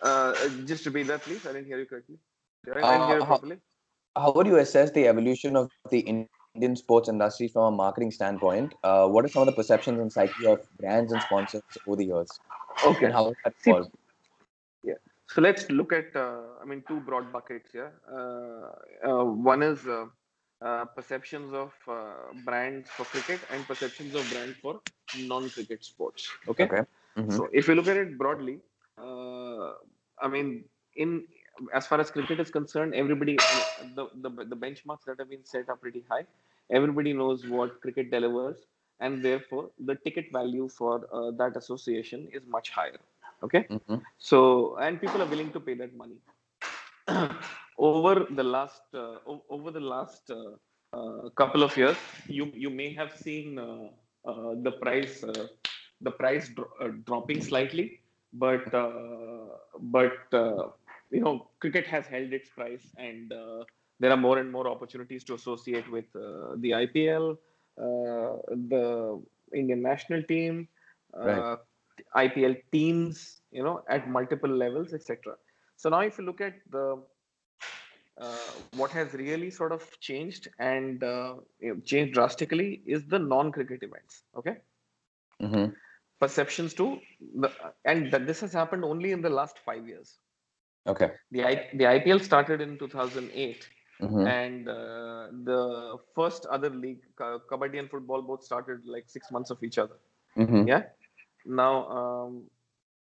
[0.03, 0.35] Uh,
[0.71, 2.19] just repeat that please i didn't hear you correctly
[2.79, 3.59] i didn't hear Uh, you how- properly
[4.17, 8.75] How would you assess the evolution of the Indian sports industry from a marketing standpoint?
[8.83, 12.07] Uh, what are some of the perceptions and psyche of brands and sponsors over the
[12.07, 12.41] years,
[12.85, 13.91] okay and how that evolved?
[15.27, 17.93] So let's look at, uh, I mean, two broad buckets here.
[18.11, 20.07] Uh, uh, one is uh,
[20.61, 24.81] uh, perceptions of uh, brands for cricket and perceptions of brands for
[25.29, 26.31] non-cricket sports.
[26.49, 26.65] Okay.
[26.65, 26.83] Okay.
[27.17, 27.37] Mhm.
[27.37, 28.61] So if you look at it broadly,
[28.99, 29.73] uh,
[30.23, 30.65] I mean,
[30.97, 31.27] in
[31.75, 33.37] as far as cricket is concerned, everybody
[33.95, 36.25] the, the the benchmarks that have been set are pretty high.
[36.71, 38.67] Everybody knows what cricket delivers,
[39.01, 43.01] and therefore the ticket value for uh, that association is much higher.
[43.43, 43.69] Okay.
[43.71, 44.03] Mhm.
[44.19, 46.19] So, and people are willing to pay that money.
[47.79, 49.17] over the last uh,
[49.49, 50.53] over the last uh,
[50.97, 51.97] uh, couple of years,
[52.29, 53.89] you you may have seen uh,
[54.31, 55.47] uh, the price uh,
[56.01, 57.87] the price dro- uh, dropping slightly,
[58.33, 59.47] but uh,
[59.81, 60.69] but uh,
[61.11, 63.65] you know cricket has held its price, and uh,
[63.99, 67.33] there are more and more opportunities to associate with uh, the IPL,
[67.79, 69.21] uh, the
[69.55, 70.69] Indian national team.
[71.15, 71.45] Uh, Right.
[72.15, 75.37] IPL teams, you know, at multiple levels, etc.
[75.77, 77.03] So now, if you look at the
[78.21, 78.37] uh,
[78.77, 81.35] what has really sort of changed and uh,
[81.85, 84.25] changed drastically is the non-cricket events.
[84.37, 84.57] Okay,
[85.41, 85.75] Mhm.
[86.21, 87.01] Perceptions too,
[87.37, 87.51] the,
[87.85, 90.19] and that this has happened only in the last five years.
[90.87, 91.13] Okay.
[91.33, 93.69] The I, the IPL started in 2008,
[94.01, 94.35] Mhm.
[94.35, 99.51] and uh, the first other league, Ka- Kabaddi and football, both started like six months
[99.51, 99.97] of each other.
[100.37, 100.67] Mhm.
[100.67, 100.83] Yeah.
[101.47, 102.51] Now, um,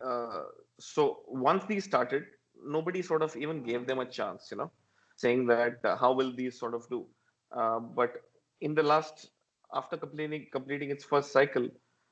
[0.03, 0.43] uh,
[0.79, 2.23] so once these started,
[2.63, 4.71] nobody sort of even gave them a chance, you know,
[5.15, 7.05] saying that uh, how will these sort of do?
[7.51, 8.13] Uh, but
[8.61, 9.31] in the last,
[9.73, 11.69] after completing completing its first cycle,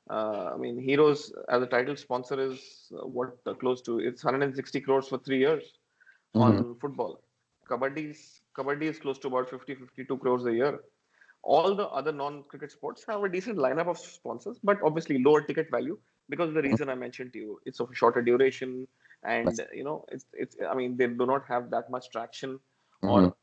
[0.09, 4.81] I mean, Heroes as a title sponsor is uh, what uh, close to it's 160
[4.81, 5.63] crores for three years
[6.33, 7.21] on football.
[7.69, 10.79] Kabaddi is Kabaddi is close to about 50 52 crores a year
[11.43, 15.69] all the other non-cricket sports have a decent lineup of sponsors, but obviously lower ticket
[15.71, 15.97] value
[16.29, 18.87] because of the reason I mentioned to you, it's of a shorter duration,
[19.23, 20.55] and you know, it's it's.
[20.69, 22.59] I mean, they do not have that much traction.
[23.03, 23.09] Mhm.
[23.09, 23.35] Or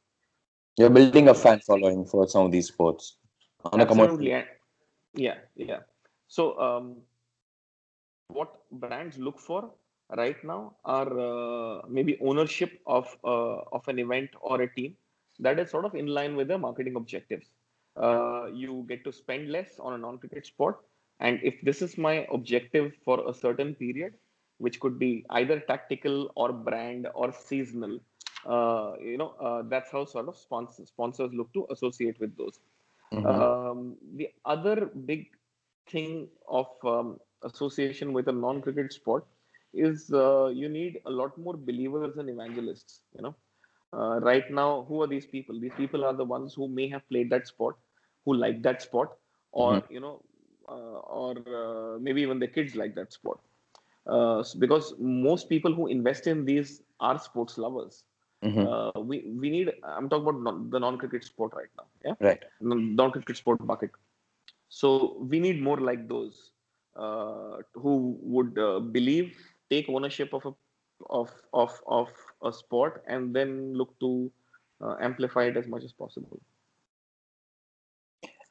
[0.78, 3.16] You're building a fan following for some of these sports
[3.64, 4.22] on a commercial.
[4.22, 4.44] yeah,
[5.54, 5.80] yeah.
[6.28, 7.02] So, um,
[8.28, 9.70] what brands look for
[10.16, 14.96] right now are uh, maybe ownership of uh, of an event or a team
[15.38, 17.50] that is sort of in line with their marketing objectives.
[17.96, 20.76] Uh, you get to spend less on a non-cricket sport,
[21.20, 24.14] and if this is my objective for a certain period
[24.58, 27.98] which could be either tactical or brand or seasonal
[28.46, 32.60] uh, you know uh, that's how sort of sponsors sponsors look to associate with those
[33.12, 33.46] Mhm.
[33.46, 35.28] um, the other big
[35.90, 39.24] thing of um, association with a non-cricket sport
[39.74, 43.34] is uh, you need a lot more believers and evangelists you know
[43.92, 47.06] uh, right now who are these people these people are the ones who may have
[47.08, 47.76] played that sport
[48.24, 49.10] who like that sport
[49.52, 50.20] or you know
[50.68, 53.38] uh, or uh, maybe even the kids like that sport
[54.06, 58.04] uh, because most people who invest in these are sports lovers
[58.42, 58.68] Mhm.
[58.68, 62.44] uh, we we need i'm talking about non, the non-cricket sport right now yeah Right.
[62.60, 63.90] non cricket sport bucket.
[64.68, 66.52] So we need more like those
[66.96, 69.36] uh, who would uh, believe,
[69.70, 70.52] take ownership of a
[71.10, 72.08] of of of
[72.44, 74.30] a sport, and then look to
[74.80, 76.40] uh, amplify it as much as possible.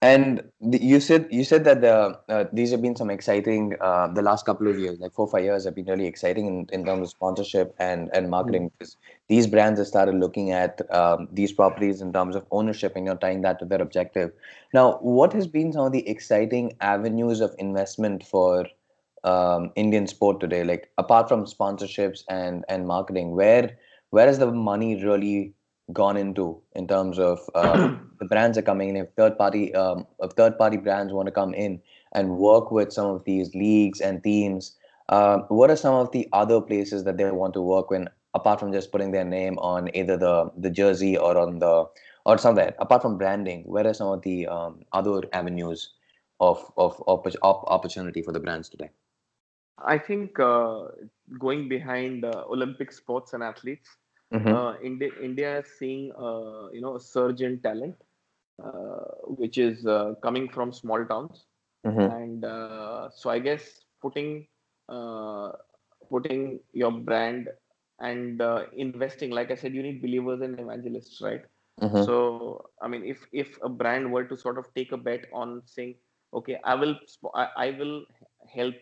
[0.06, 4.08] And the, you said you said that the uh, these have been some exciting uh,
[4.18, 6.86] the last couple of years, like four five years, have been really exciting in, in
[6.86, 8.70] terms of sponsorship and and marketing.
[8.78, 8.98] Because
[9.30, 13.16] these brands have started looking at um, these properties in terms of ownership, and you're
[13.16, 14.32] tying that to their objective.
[14.76, 18.68] Now, what has been some of the exciting avenues of investment for
[19.24, 20.64] um, Indian sport today?
[20.64, 23.76] Like apart from sponsorships and and marketing, where
[24.12, 25.56] where has the money really
[25.94, 28.98] gone into in terms of uh, the brands are coming in.
[28.98, 31.82] If third party um, if third party brands want to come in
[32.14, 34.76] and work with some of these leagues and teams
[35.10, 38.60] uh, what are some of the other places that they want to work in apart
[38.60, 41.86] from just putting their name on either the the jersey or on the
[42.26, 45.92] or somewhere apart from branding where are some of the um, other avenues
[46.40, 48.90] of of op- opportunity for the brands today?
[49.78, 50.88] I think uh,
[51.38, 53.90] going behind uh, Olympic sports and athletes,
[54.32, 54.56] Mhm.
[54.56, 57.96] uh, India India is seeing uh, you know a surge in talent,
[58.64, 59.06] uh,
[59.42, 61.46] which is uh, coming from small towns.
[61.84, 62.14] Mhm.
[62.14, 63.64] and uh, so i guess
[64.06, 64.28] putting
[64.96, 65.50] uh,
[66.12, 67.48] putting your brand
[68.10, 71.44] and uh, investing like i said you need believers and evangelists right
[71.82, 72.06] Mhm.
[72.06, 72.16] so
[72.82, 75.94] i mean if if a brand were to sort of take a bet on saying
[76.34, 76.96] okay i will
[77.36, 78.06] i, I will
[78.58, 78.76] help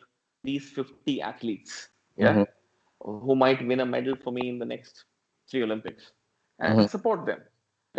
[0.43, 2.60] these 50 athletes yeah Mhm.
[3.01, 5.06] who might win a medal for me in the next
[5.54, 6.13] three olympics
[6.70, 6.92] and Mhm.
[6.94, 7.42] support them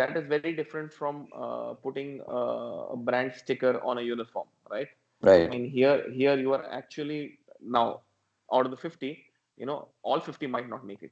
[0.01, 4.89] that is very different from uh, putting uh, a brand sticker on a uniform right
[5.21, 5.51] Right.
[5.51, 8.01] I mean, here here you are actually now
[8.53, 9.25] out of the 50,
[9.57, 11.11] you know, all 50 might not make it,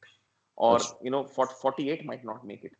[0.55, 2.73] or That's- you know, 40, 48 might not make it,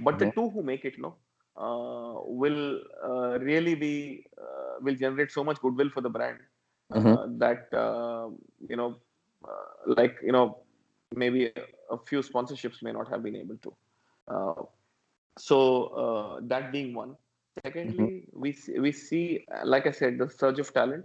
[0.00, 0.36] but the Mhm.
[0.36, 1.16] two who make it, no,
[1.56, 6.38] uh, will uh, really be uh, will generate so much goodwill for the brand
[6.92, 7.26] uh, Mhm.
[7.44, 8.28] that uh,
[8.68, 8.96] you know,
[9.48, 10.58] uh, like you know,
[11.16, 11.46] maybe
[11.90, 13.74] a few sponsorships may not have been able to.
[14.28, 14.62] Uh,
[15.38, 17.16] so uh, that being one
[17.54, 21.04] secondly we see, we see uh, like i said the surge of talent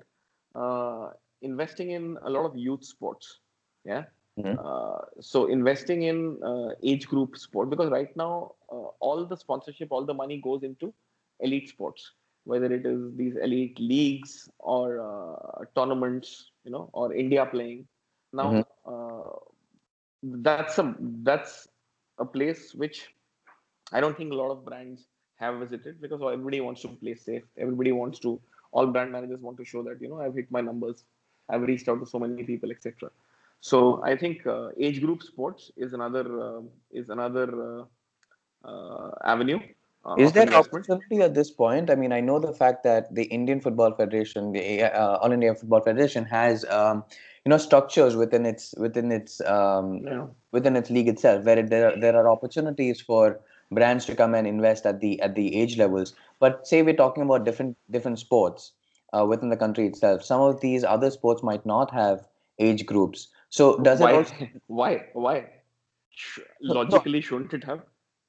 [0.56, 1.10] uh,
[1.42, 3.40] investing in a lot of youth sports
[3.86, 4.04] yeah
[4.38, 4.58] Mhm.
[4.58, 9.92] uh, so investing in uh, age group sport because right now uh, all the sponsorship
[9.92, 10.94] all the money goes into
[11.40, 12.12] elite sports
[12.46, 17.86] whether it is these elite leagues or uh, tournaments you know or india playing
[18.34, 18.64] now Mhm.
[20.24, 21.68] That's a that's
[22.18, 23.10] a place which
[23.92, 27.44] I don't think a lot of brands have visited because everybody wants to play safe.
[27.58, 28.40] Everybody wants to.
[28.72, 31.04] All brand managers want to show that you know I've hit my numbers,
[31.50, 33.12] I've reached out to so many people, etc.
[33.62, 37.48] So I think uh, age group sports is another uh, is another
[38.66, 39.60] uh, uh, avenue
[40.06, 41.90] uh, Is there opportunity at this point?
[41.90, 45.56] I mean, I know the fact that the Indian Football Federation, the uh, All India
[45.56, 47.06] Football Federation, has um,
[47.46, 50.28] you know structures within its within its um, Yeah.
[50.52, 53.40] within its league itself, where it, there are, there are opportunities for
[53.72, 56.14] brands to come and invest at the at the age levels.
[56.40, 58.72] But say we're talking about different different sports
[59.14, 60.24] uh, within the country itself.
[60.24, 62.28] Some of these other sports might not have
[62.60, 63.28] age groups.
[63.50, 64.14] So does it Why?
[64.14, 64.34] also
[64.68, 65.06] Why?
[65.14, 65.50] Why?
[66.12, 67.82] Sh- no, no, logically, shouldn't it have?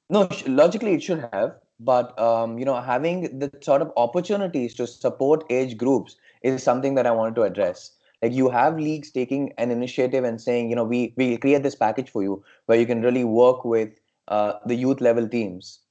[0.09, 4.87] No, logically it should have, but um, you know, having the sort of opportunities to
[4.87, 7.91] support age groups is something that I wanted to address.
[8.21, 11.75] Like you have leagues taking an initiative and saying, you know, we we create this
[11.75, 13.89] package for you where you can really work with
[14.27, 15.81] uh, the youth level teams.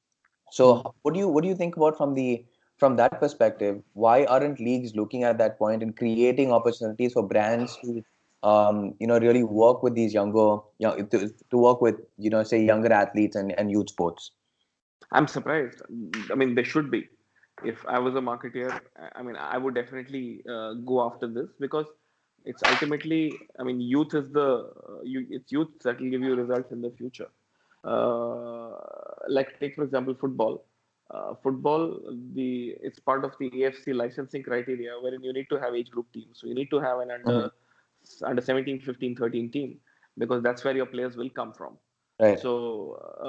[0.51, 1.03] So, Hmm.
[1.03, 2.45] what do you what do you think about from the
[2.79, 3.83] from that perspective?
[3.95, 8.03] Why aren't leagues looking at that point and creating opportunities for brands to
[8.43, 12.43] um, you know really work with these younger young, to, to work with you know
[12.45, 14.33] say younger athletes and, and youth sports?
[15.13, 15.83] I'm surprised.
[16.31, 17.09] I mean, they should be.
[17.65, 21.49] If I was a marketeer, I- I mean, I would definitely uh, go after this
[21.61, 21.87] because
[22.45, 26.35] it's ultimately, I mean, youth is the uh, you, it's youth that will give you
[26.35, 27.29] results in the future.
[27.83, 28.71] Uh,
[29.29, 30.65] like take for example football.
[31.11, 32.01] uh, football,
[32.35, 36.11] the it's part of the AFC licensing criteria wherein you need to have age group
[36.13, 36.41] teams.
[36.41, 38.25] So you need to have an under mm-hmm.
[38.25, 39.79] under 17, 15, 13 team
[40.19, 41.77] because that's where your players will come from.
[42.21, 42.39] Right.
[42.39, 42.53] So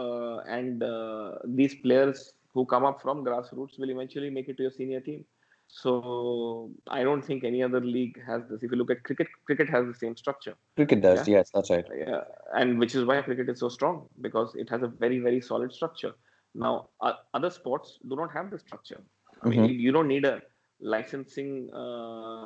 [0.01, 4.63] uh, and uh, these players who come up from grassroots will eventually make it to
[4.63, 5.25] your senior team.
[5.67, 8.63] So I don't think any other league has this.
[8.63, 10.55] If you look at cricket, cricket has the same structure.
[10.75, 11.37] Cricket does, yeah?
[11.37, 11.85] yes, that's right.
[11.97, 12.21] Yeah,
[12.53, 15.73] and which is why cricket is so strong because it has a very very solid
[15.73, 16.13] structure.
[16.53, 19.01] Now, uh, other sports do not have the structure.
[19.43, 19.79] I mean, mm-hmm.
[19.79, 20.41] you don't need a
[20.79, 22.45] licensing, uh,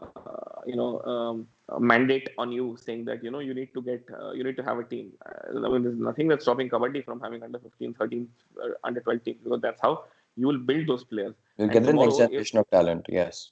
[0.65, 1.47] you know, um,
[1.79, 4.63] mandate on you saying that you know you need to get, uh, you need to
[4.63, 5.11] have a team.
[5.25, 8.27] Uh, I mean, there's nothing that's stopping kabaddi from having under 15, 13,
[8.63, 10.05] uh, under 12 teams because that's how
[10.35, 11.35] you will build those players.
[11.59, 13.05] You'll get the next generation of talent.
[13.09, 13.51] Yes.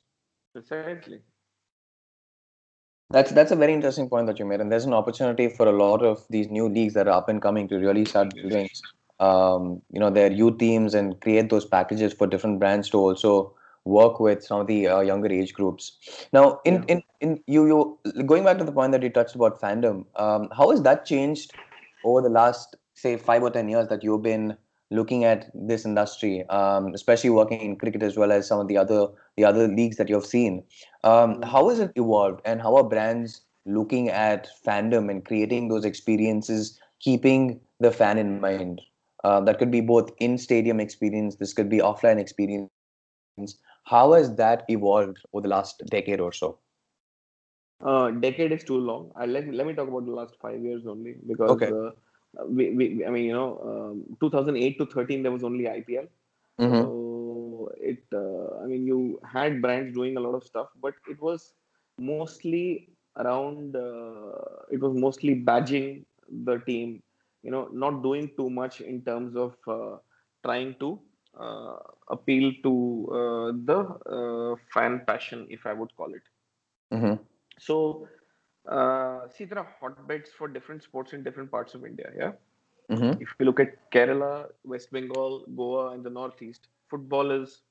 [0.54, 1.20] Precisely.
[3.10, 5.72] That's that's a very interesting point that you made, and there's an opportunity for a
[5.72, 8.70] lot of these new leagues that are up and coming to really start doing
[9.20, 13.54] um, you know their youth teams and create those packages for different brands to also
[13.86, 15.98] work with some of the uh, younger age groups.
[16.34, 16.84] Now, in, yeah.
[16.88, 17.66] in in you
[18.14, 21.06] you going back to the point that you touched about fandom, um, how has that
[21.06, 21.54] changed
[22.04, 24.58] over the last say five or ten years that you've been
[24.90, 28.78] looking at this industry, um, especially working in cricket as well as some of the
[28.78, 30.64] other the other leagues that you've seen?
[31.04, 31.44] Um, mm-hmm.
[31.44, 36.80] how has it evolved, and how are brands looking at fandom and creating those experiences,
[37.00, 38.82] keeping the fan in mind?
[39.24, 42.70] Uh, that could be both in stadium experience, this could be offline experience.
[43.84, 46.60] How has that evolved over the last decade or so?
[47.84, 49.12] Uh, decade is too long.
[49.16, 51.68] I let, let me talk about the last five years only because okay.
[51.68, 51.92] uh,
[52.48, 56.08] we, we, I mean, you know, um, 2008 to 13, there was only IPL.
[56.60, 56.82] Mm-hmm.
[56.82, 61.22] So it, uh, I mean, you had brands doing a lot of stuff, but it
[61.22, 61.54] was
[62.00, 67.02] mostly around, uh, it was mostly badging the team
[67.44, 69.98] you know not doing too much in terms of uh,
[70.46, 71.00] trying to
[71.40, 71.78] uh,
[72.10, 72.74] appeal to
[73.20, 73.80] uh, the
[74.18, 76.26] uh, fan passion if i would call it
[76.94, 77.16] mm-hmm.
[77.60, 78.08] so
[78.76, 82.34] uh, see there are hotbeds for different sports in different parts of india yeah
[82.92, 83.22] mm-hmm.
[83.26, 84.34] if you look at kerala
[84.74, 87.62] west bengal goa and the northeast football is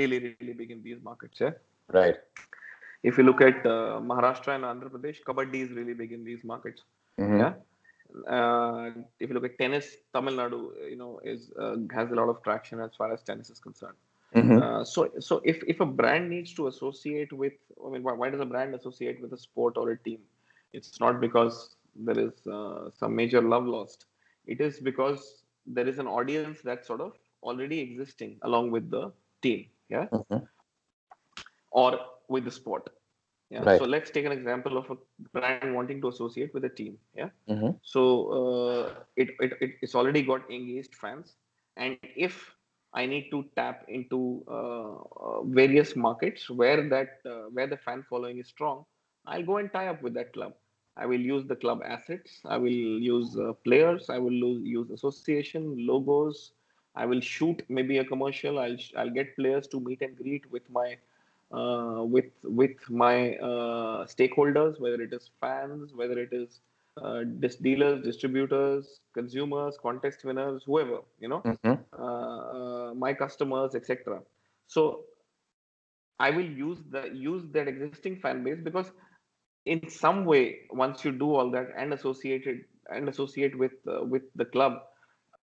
[0.00, 1.54] really really big in these markets yeah
[2.00, 2.18] right
[3.10, 6.44] if you look at uh, maharashtra and andhra pradesh kabaddi is really big in these
[6.52, 6.82] markets
[7.20, 7.40] mm-hmm.
[7.42, 7.54] yeah
[8.26, 12.28] uh, if you look at tennis, Tamil Nadu, you know, is uh, has a lot
[12.28, 13.96] of traction as far as tennis is concerned.
[14.34, 14.62] Mm-hmm.
[14.62, 18.30] Uh, so, so if if a brand needs to associate with, I mean, why, why,
[18.30, 20.18] does a brand associate with a sport or a team?
[20.72, 24.04] It's not because there is uh, some major love lost.
[24.46, 27.12] It is because there is an audience that's sort of
[27.42, 30.44] already existing along with the team, yeah, mm-hmm.
[31.70, 32.90] or with the sport.
[33.50, 33.62] Yeah.
[33.62, 33.78] Right.
[33.78, 34.96] So let's take an example of a
[35.32, 36.98] brand wanting to associate with a team.
[37.16, 37.30] Yeah.
[37.48, 37.70] Mm-hmm.
[37.82, 41.36] So uh, it, it, it it's already got engaged fans,
[41.78, 42.54] and if
[42.98, 44.94] I need to tap into uh,
[45.26, 48.84] uh, various markets where that uh, where the fan following is strong,
[49.26, 50.54] I'll go and tie up with that club.
[50.96, 52.40] I will use the club assets.
[52.44, 52.80] I will
[53.10, 54.10] use uh, players.
[54.10, 56.52] I will use, use association logos.
[56.96, 58.58] I will shoot maybe a commercial.
[58.58, 60.96] I'll I'll get players to meet and greet with my
[61.52, 66.60] uh, with with my uh, stakeholders, whether it is fans, whether it is
[67.02, 71.74] uh, dis- dealers, distributors, consumers, contest winners, whoever you know, mm-hmm.
[71.98, 74.20] Uh, uh, my customers, etc.
[74.66, 75.04] So
[76.18, 78.92] I will use the use that existing fan base because
[79.66, 84.22] in some way, once you do all that and associated and associate with uh, with
[84.34, 84.80] the club,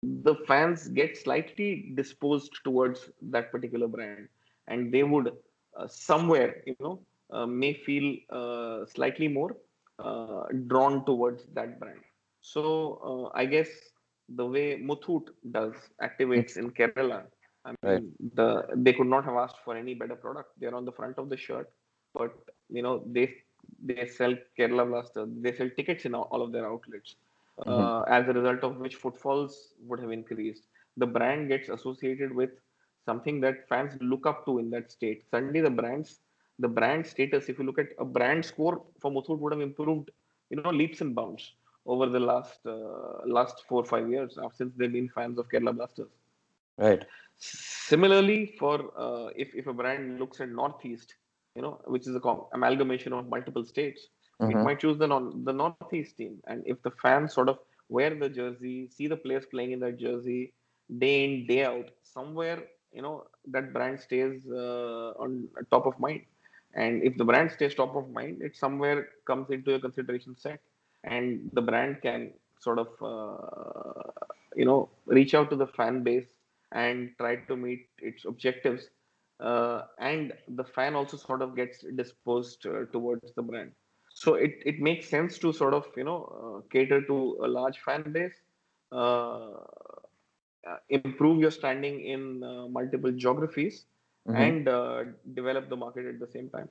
[0.03, 4.29] the fans get slightly disposed towards that particular brand,
[4.69, 5.33] and they would
[5.77, 9.57] uh, somewhere you know uh, may feel uh, slightly more
[10.67, 12.01] drawn towards that brand
[12.41, 13.69] so i guess
[14.37, 17.25] the way Muthoot does activates in Kerala.
[17.65, 18.03] I mean, right.
[18.35, 20.51] the they could not have asked for any better product.
[20.59, 21.71] They're on the front of the shirt,
[22.15, 22.33] but
[22.69, 23.35] you know they
[23.85, 25.27] they sell Kerala Blaster.
[25.29, 27.17] They sell tickets in all of their outlets.
[27.61, 27.71] Mm-hmm.
[27.71, 30.63] Uh, as a result of which footfalls would have increased.
[30.97, 32.51] The brand gets associated with
[33.05, 35.25] something that fans look up to in that state.
[35.31, 36.21] Suddenly, the brands,
[36.63, 40.11] the brand status, if you look at a brand score for Muthoot, would have improved,
[40.51, 41.53] you know, leaps and bounds
[41.87, 45.49] over the last uh, last four or five years uh, since they've been fans of
[45.49, 46.13] Kerala Blasters.
[46.79, 47.05] Right.
[47.39, 51.15] Similarly, for uh, if if a brand looks at Northeast,
[51.57, 54.09] you know, which is a com- amalgamation of multiple states,
[54.41, 54.59] mm-hmm.
[54.59, 57.59] it might choose the non- the Northeast team, and if the fans sort of
[57.89, 60.53] wear the jersey, see the players playing in that jersey
[60.99, 62.61] day in day out, somewhere
[62.93, 66.23] you know that brand stays uh, on top of mind
[66.75, 70.61] and if the brand stays top of mind it somewhere comes into a consideration set.
[71.05, 74.11] And the brand can sort of uh,
[74.57, 76.29] you know reach out to the fan base
[76.73, 78.89] and try to meet its objectives.
[79.41, 83.73] Uh, and the fan also sort of gets disposed uh, towards the brand.
[84.15, 87.79] So it, it makes sense to sort of you know uh, cater to a large
[87.81, 88.35] fan base
[88.93, 89.51] uh,
[90.69, 92.41] uh, improve your standing in
[92.73, 93.87] multiple geographies
[94.27, 94.57] Mhm.
[94.67, 94.67] and
[95.35, 96.69] develop the market at the same time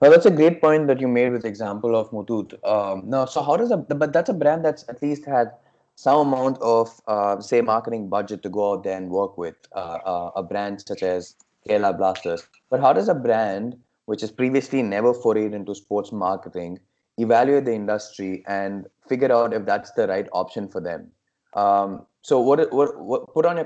[0.00, 2.52] Well, that's a great point that you made with the example of Muthoot.
[2.68, 5.52] Um, no, so how does a but that's a brand that's at least had
[5.94, 9.98] some amount of uh, say marketing budget to go out there and work with uh,
[10.12, 11.36] uh, a brand such as
[11.66, 12.46] Kerala Blasters.
[12.70, 16.80] But how does a brand which has previously never forayed into sports marketing
[17.18, 21.10] evaluate the industry and figure out if that's the right option for them?
[21.54, 23.64] Um, so what, what what put on your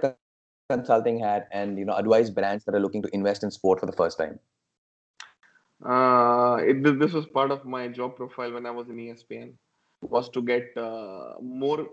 [0.69, 3.87] consulting hat and you know advise brands that are looking to invest in sport for
[3.87, 4.39] the first time.
[5.85, 9.53] Uh, it, this was part of my job profile when I was in ESPN,
[10.01, 11.87] was to get uh, more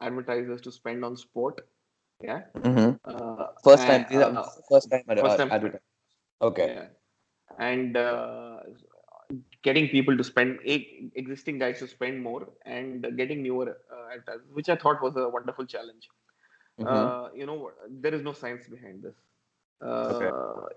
[0.00, 1.60] advertisers to spend on sport.
[2.20, 2.42] Yeah.
[2.56, 2.96] Mm-hmm.
[3.04, 5.80] Uh, First time, and, uh, first time, ad- first time advertising.
[6.42, 6.74] Okay.
[6.74, 6.86] Yeah.
[7.60, 8.58] And uh,
[9.62, 14.68] getting people to spend, existing guys to spend more, and getting newer uh, advertisers, which
[14.68, 16.08] I thought was a wonderful challenge.
[16.84, 19.16] Uh, you know, there is no science behind this.
[19.80, 20.76] Uh, Okay.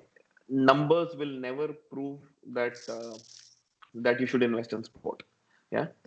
[0.49, 2.19] Numbers will never prove
[2.53, 3.17] that uh,
[3.93, 5.15] that you should invest in sport.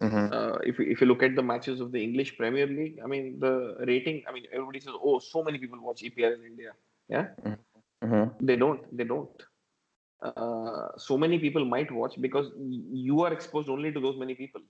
[0.00, 0.32] Mhm.
[0.32, 3.06] Uh, if you- if you look at the matches of the English Premier League, I
[3.12, 3.52] mean the
[3.90, 4.22] rating.
[4.28, 6.72] I mean everybody says, "Oh, so many people watch EPL in India."
[7.16, 7.26] Yeah,
[8.02, 8.30] Mhm.
[8.48, 8.82] they don't.
[8.96, 9.42] They don't.
[10.22, 12.50] Uh, so many people might watch because
[13.08, 14.62] you are exposed only to those many people.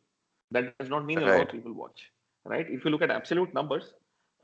[0.53, 1.95] That does not mean a lot of people watch,
[2.35, 2.57] right?
[2.59, 3.95] If you look at absolute numbers,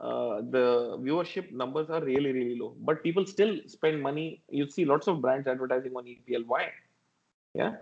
[0.01, 2.75] uh, the viewership numbers are really, really low.
[2.79, 4.43] But people still spend money.
[4.49, 6.43] You see lots of brands advertising on EPL.
[6.47, 6.69] Why?
[7.53, 7.75] Yeah,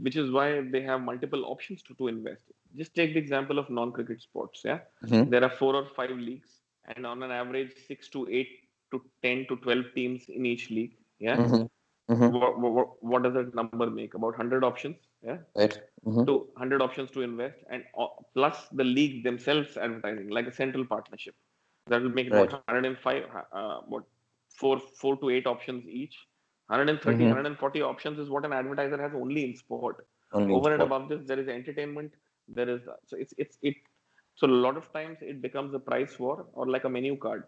[0.02, 2.42] which is why they have multiple options to, to invest.
[2.76, 4.62] Just take the example of non-cricket sports.
[4.66, 5.26] Yeah, Mhm.
[5.26, 6.62] there are four or five leagues,
[6.96, 10.96] and on an average, six to eight to ten to twelve teams in each league.
[11.20, 11.70] Yeah, Mhm.
[12.10, 12.30] Mhm.
[12.30, 14.08] what, what, what does that number make?
[14.08, 14.92] About hundred options.
[15.18, 15.78] Yeah, Right.
[16.06, 16.26] Mhm.
[16.26, 20.86] to 100 options to invest and uh, plus the league themselves advertising like a central
[20.86, 21.36] partnership
[21.88, 22.50] that will make it Right.
[22.50, 23.24] about 105
[23.54, 24.04] uh, what
[24.48, 26.16] four four to eight options each
[26.68, 27.26] 130 Mhm.
[27.26, 31.10] 140 options is what an advertiser has only in sport Only in over and above
[31.10, 32.12] this there is entertainment
[32.48, 33.76] there is so it's it's it
[34.36, 37.44] so a lot of times it becomes a price war or like a menu card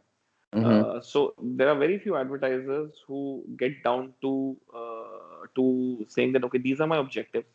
[0.53, 0.85] Mhm.
[0.85, 6.43] uh, so there are very few advertisers who get down to uh, to saying that
[6.43, 7.47] okay these are my objectives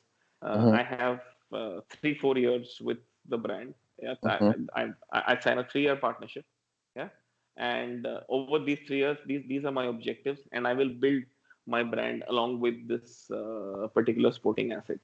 [0.42, 0.80] uh, Mhm.
[0.80, 1.20] I have
[1.52, 3.74] uh, three, four years with the brand.
[4.00, 4.54] Yeah, Mhm.
[4.74, 6.44] I, I, I sign a three-year partnership.
[6.96, 7.08] Yeah,
[7.56, 11.22] and uh, over these three years, these these are my objectives, and I will build
[11.66, 14.98] my brand along with this uh, particular sporting asset.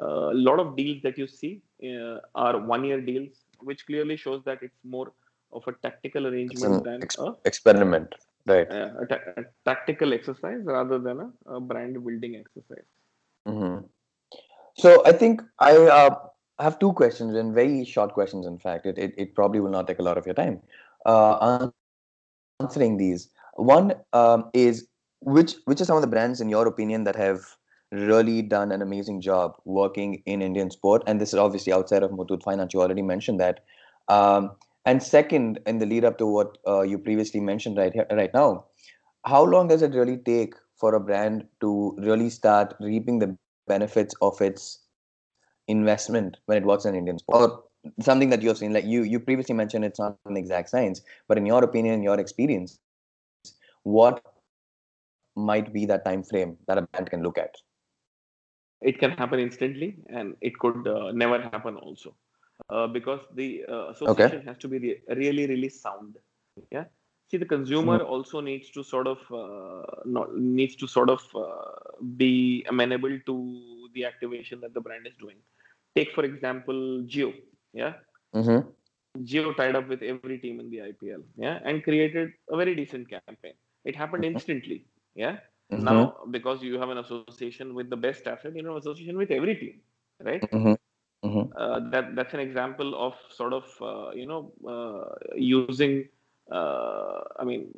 [0.00, 4.62] A lot of deals that you see uh, are one-year deals, which clearly shows that
[4.62, 5.12] it's more
[5.52, 8.14] of a tactical arrangement an than ex- a, experiment.
[8.46, 8.70] Right.
[8.70, 12.86] uh, a, ta- a tactical exercise rather than a, a brand building exercise.
[13.46, 13.78] hmm
[14.74, 16.14] So I think I uh,
[16.58, 18.46] have two questions and very short questions.
[18.46, 20.60] In fact, it, it it probably will not take a lot of your time
[21.04, 21.68] uh,
[22.60, 23.28] answering these.
[23.56, 24.86] One um, is
[25.20, 27.56] which which are some of the brands in your opinion that have
[27.92, 32.10] really done an amazing job working in Indian sport, and this is obviously outside of
[32.10, 32.72] Muthoot Finance.
[32.72, 33.60] You already mentioned that.
[34.08, 34.52] Um,
[34.84, 38.32] and second, in the lead up to what uh, you previously mentioned right here, right
[38.32, 38.66] now,
[39.24, 44.14] how long does it really take for a brand to really start reaping the benefits
[44.22, 44.80] of its
[45.68, 47.50] investment when it works in Indian sport?
[47.50, 47.64] Or
[48.00, 51.36] something that you've seen, like you you previously mentioned, it's not an exact science, but
[51.36, 52.78] in your opinion, in your experience,
[53.82, 54.22] what
[55.36, 57.54] might be that time frame that a brand can look at?
[58.80, 62.14] It can happen instantly, and it could uh, never happen also,
[62.70, 64.46] uh, because the uh, association Okay.
[64.46, 66.16] has to be re- really, really sound.
[66.70, 66.84] Yeah.
[67.30, 68.08] See, the consumer Mhm.
[68.14, 73.88] also needs to sort of uh, not, needs to sort of uh, be amenable to
[73.94, 75.36] the activation that the brand is doing.
[75.96, 77.32] Take for example, Jio.
[77.72, 77.94] Yeah.
[78.34, 78.68] Mm-hmm.
[79.22, 83.08] Jio tied up with every team in the IPL, yeah, and created a very decent
[83.10, 83.48] campaign.
[83.84, 84.36] It happened Mhm.
[84.36, 85.38] instantly, yeah.
[85.72, 85.90] Mm-hmm.
[85.90, 89.56] Now, because you have an association with the best asset, you know association with every
[89.56, 89.80] team,
[90.22, 90.44] right?
[91.24, 91.52] Mm-hmm.
[91.56, 96.08] Uh, that that's an example of sort of uh, you know uh, using.
[96.50, 97.68] Uh, I mean,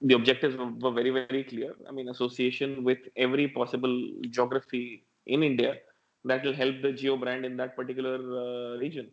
[0.00, 1.74] the objectives were, were very very clear.
[1.88, 3.94] I mean, association with every possible
[4.30, 5.76] geography in India
[6.24, 9.10] that will help the Jio brand in that particular uh, region,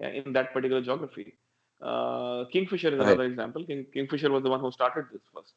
[0.00, 1.38] yeah, in that particular geography.
[1.80, 3.06] Uh, Kingfisher is Right.
[3.06, 3.64] another example.
[3.64, 5.54] King, Kingfisher was the one who started this first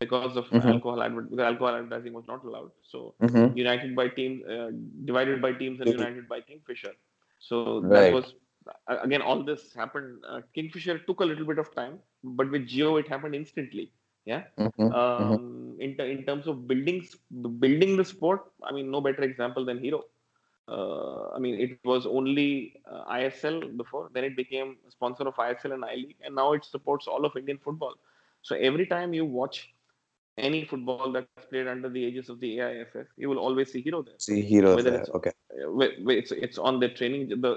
[0.00, 0.74] because of Mhm.
[0.74, 2.72] alcohol adver- the alcohol advertising was not allowed.
[2.92, 3.54] So Mm-hmm.
[3.54, 4.70] united by teams, uh,
[5.04, 6.00] divided by teams, and Mhm.
[6.00, 6.94] united by Kingfisher.
[7.38, 7.90] So Right.
[7.92, 8.34] that was
[8.88, 10.22] again all this happened.
[10.28, 13.92] Uh, Kingfisher took a little bit of time, but with Jio it happened instantly.
[14.24, 14.44] Yeah.
[14.58, 14.90] Mm-hmm.
[15.00, 17.02] Um, in ter- in terms of building
[17.64, 20.04] building the sport, I mean, no better example than Hero.
[20.68, 25.34] Uh, I mean, it was only uh, ISL before, then it became a sponsor of
[25.38, 27.94] ISL and I League, and now it supports all of Indian football.
[28.42, 29.74] So every time you watch
[30.38, 34.02] any football that's played under the aegis of the AIFF, you will always see Hero
[34.02, 34.16] there.
[34.18, 34.98] See hero Whether there.
[34.98, 35.32] it's Okay.
[35.52, 35.78] uh,
[36.18, 37.28] it's it's on their training.
[37.28, 37.52] The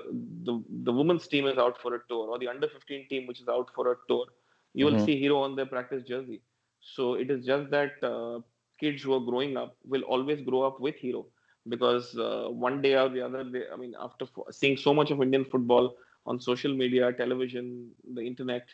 [0.48, 0.54] the
[0.84, 3.48] the women's team is out for a tour, or the under 15 team which is
[3.48, 4.26] out for a tour.
[4.74, 5.06] You will Mhm.
[5.06, 6.42] see Hero on their practice jersey.
[6.82, 8.40] So it is just that uh,
[8.80, 11.26] kids who are growing up will always grow up with Hero
[11.68, 15.22] because uh, one day or the other, they, I mean, after seeing so much of
[15.22, 18.68] Indian football on social media, television, the internet,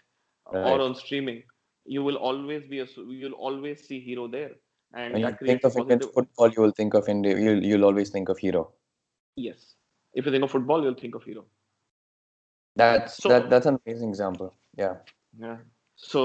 [0.52, 0.64] Right.
[0.64, 1.44] or on streaming,
[1.88, 4.52] you will always be a, you'll always see Hero there,
[4.94, 6.14] and When you think of positive...
[6.14, 7.38] football you will think of India.
[7.38, 8.72] You'll you'll always think of hero.
[9.36, 9.76] Yes,
[10.14, 11.46] if you think of football, you'll think of Hero.
[12.76, 14.54] That's So- that that's an amazing example.
[14.78, 14.96] Yeah.
[15.40, 15.58] Yeah.
[15.96, 16.24] So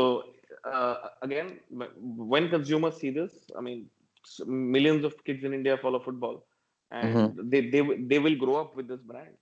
[0.64, 3.86] uh, again, when consumers see this, I mean,
[4.46, 6.46] millions of kids in India follow football,
[6.90, 7.82] and they they
[8.12, 9.34] they will grow up with this brand.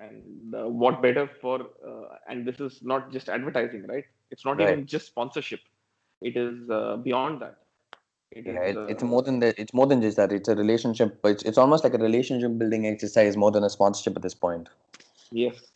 [0.00, 1.60] And uh, what better for?
[1.86, 4.04] Uh, and this is not just advertising, right?
[4.30, 4.60] It's not Right.
[4.60, 5.60] even just sponsorship.
[6.20, 7.58] It is uh, beyond that.
[8.30, 9.58] It Yeah, is, it, it's uh, more than that.
[9.58, 10.32] It's more than just that.
[10.32, 11.20] It's a relationship.
[11.24, 14.68] It's it's almost like a relationship building exercise more than a sponsorship at this point.
[15.30, 15.72] yes.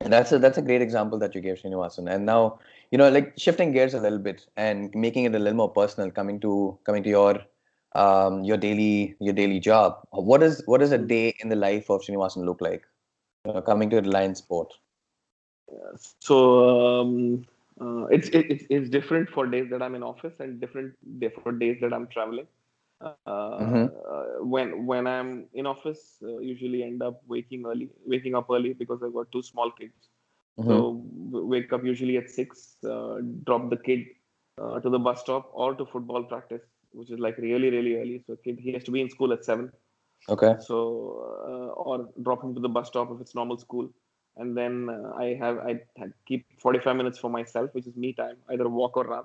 [0.00, 2.10] And that's a that's a great example that you gave, Srinivvasan.
[2.12, 2.58] And now,
[2.90, 6.10] you know, like shifting gears a little bit and making it a little more personal,
[6.10, 7.40] coming to coming to your
[7.94, 9.98] um your daily your daily job.
[10.10, 12.84] What is what does a day in the life of Srinivvasan look like?
[13.44, 14.74] Know, coming to Reliance Sport.
[16.20, 17.46] So um,
[17.80, 20.94] uh, it's it, it's it's different for days that I'm in office and different
[21.42, 22.46] for days that I'm traveling.
[23.02, 23.16] Uh,
[23.58, 23.90] Mhm.
[24.10, 28.72] uh, when when I'm in office, uh, usually end up waking early, waking up early
[28.74, 30.08] because I've got two small kids.
[30.58, 30.66] Mhm.
[30.68, 34.06] So w- wake up usually at six, uh, drop the kid
[34.60, 36.62] uh, to the bus stop or to football practice,
[36.92, 38.22] which is like really really early.
[38.26, 39.72] So kid he has to be in school at seven.
[40.28, 40.54] Okay.
[40.58, 40.76] So
[41.48, 43.88] uh, or drop him to the bus stop if it's normal school,
[44.36, 45.80] and then uh, I have I
[46.26, 49.24] keep 45 minutes for myself, which is me time, either walk or run.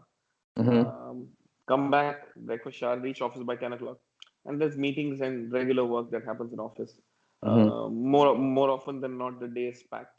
[0.57, 1.27] hmm Um,
[1.67, 3.97] come back, breakfast, shower, reach office by 10 o'clock,
[4.45, 6.97] and there's meetings and regular work that happens in office.
[7.43, 7.69] Mhm.
[7.69, 10.15] Uh, more more often than not, the day is packed.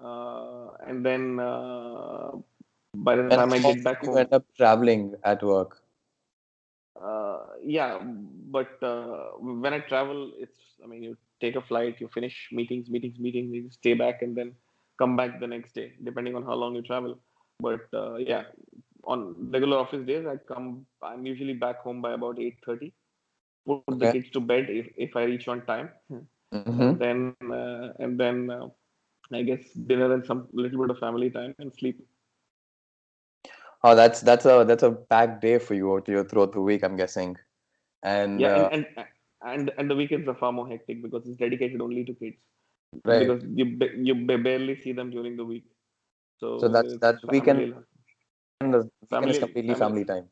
[0.00, 2.30] Uh, and then uh,
[2.94, 5.82] by the And time I get back you home, end up traveling at work.
[7.00, 7.98] uh, yeah,
[8.54, 9.30] but uh,
[9.64, 13.54] when I travel, it's I mean you take a flight, you finish meetings, meetings, meetings,
[13.54, 14.54] you stay back, and then
[14.98, 17.18] come back the next day, depending on how long you travel.
[17.60, 18.44] But uh, yeah,
[19.04, 20.86] on regular office days, I come.
[21.02, 22.92] I'm usually back home by about eight thirty.
[23.66, 25.90] Put the kids to bed if, if I reach on time,
[26.52, 28.68] hmm and then uh, and then uh,
[29.32, 32.00] I guess dinner and some little bit of family time and sleep.
[33.84, 36.82] Oh, that's that's a that's a packed day for you throughout the week.
[36.84, 37.38] I'm guessing.
[38.04, 39.06] And Yeah, uh, and, and
[39.52, 42.36] and and the weekends are far more hectic because it's dedicated only to kids.
[43.04, 43.20] right.
[43.26, 43.66] Because you
[44.08, 45.64] you barely see them during the week.
[46.40, 47.74] So, So that's- that family- weekend-
[48.60, 50.28] the weekend is completely family- family time.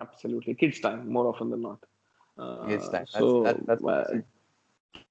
[0.00, 1.80] absolutely kids time more often than not.
[2.38, 3.06] Uh, Kids time.
[3.12, 4.20] That's- So that- that's uh,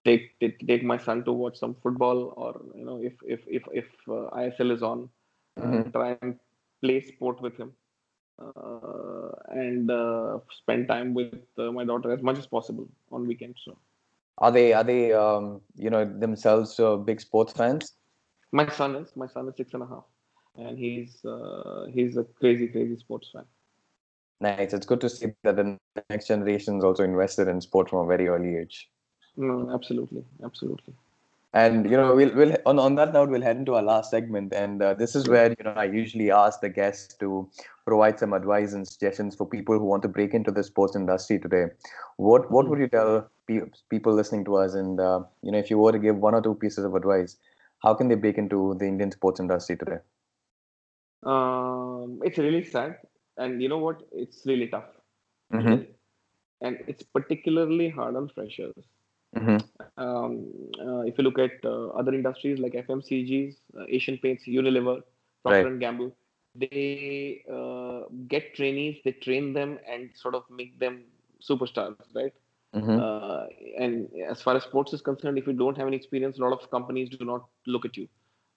[0.06, 3.64] take, take take my son to watch some football, or you know, if if if
[3.82, 5.10] if uh, ISL is on,
[5.58, 5.92] uh, Mm-hmm.
[5.98, 6.40] try and
[6.82, 7.74] play sport with him,
[9.50, 13.60] and uh, spend time with uh, my daughter as much as possible on weekends.
[13.66, 13.78] So
[14.38, 17.96] Are they are they um, you know themselves uh, big sports fans?
[18.52, 20.06] my son is my son is six and a half,
[20.56, 23.46] and he's uh, he's a crazy crazy sports fan.
[24.42, 24.74] Nice.
[24.74, 25.62] It's good to see that the
[26.10, 28.90] next generation is also invested in sport from a very early age.
[29.38, 30.94] No, absolutely, absolutely.
[31.54, 34.54] And you know, we'll, we'll on, on that note, we'll head into our last segment,
[34.54, 37.50] and uh, this is where you know I usually ask the guests to
[37.86, 41.40] provide some advice and suggestions for people who want to break into the sports industry
[41.40, 41.66] today.
[42.18, 44.76] What what would you tell pe- people listening to us?
[44.76, 47.38] And uh, you know, if you were to give one or two pieces of advice,
[47.84, 49.98] how can they break into the Indian sports industry today?
[51.24, 52.98] Um, it's really sad,
[53.38, 54.02] and you know what?
[54.12, 54.90] It's really tough,
[55.54, 55.84] Mm-hmm.
[56.62, 58.74] and it's particularly hard on freshers.
[59.36, 59.58] Mm-hmm.
[59.98, 60.48] Um,
[60.80, 65.02] uh, if you look at uh, other industries like FMCGs, uh, Asian Paints, Unilever,
[65.44, 65.68] Procter Right.
[65.68, 66.12] and Gamble,
[66.56, 71.04] they uh, get trainees, they train them, and sort of make them
[71.42, 72.34] superstars, right?
[72.74, 73.00] Mm-hmm.
[73.00, 73.46] Uh,
[73.78, 76.54] and as far as sports is concerned, if you don't have any experience, a lot
[76.54, 78.08] of companies do not look at you.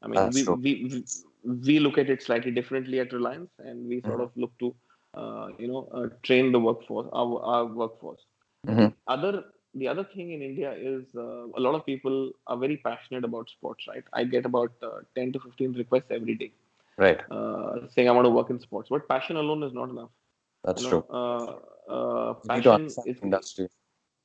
[0.03, 1.05] I mean, we, we,
[1.45, 4.23] we look at it slightly differently at Reliance, and we sort Mhm.
[4.23, 4.75] of look to,
[5.15, 8.21] uh, you know, uh, train the workforce, our, our workforce.
[8.67, 8.93] Mhm.
[9.07, 9.45] Other
[9.75, 13.49] the other thing in India is uh, a lot of people are very passionate about
[13.51, 14.05] sports, right?
[14.13, 16.53] I get about uh, 10 to 15 requests every day
[16.97, 17.21] Right.
[17.31, 20.11] uh, saying I want to work in sports, but passion alone is not enough.
[20.55, 20.83] That's You true.
[20.83, 23.69] know, uh, uh, to passion is industry.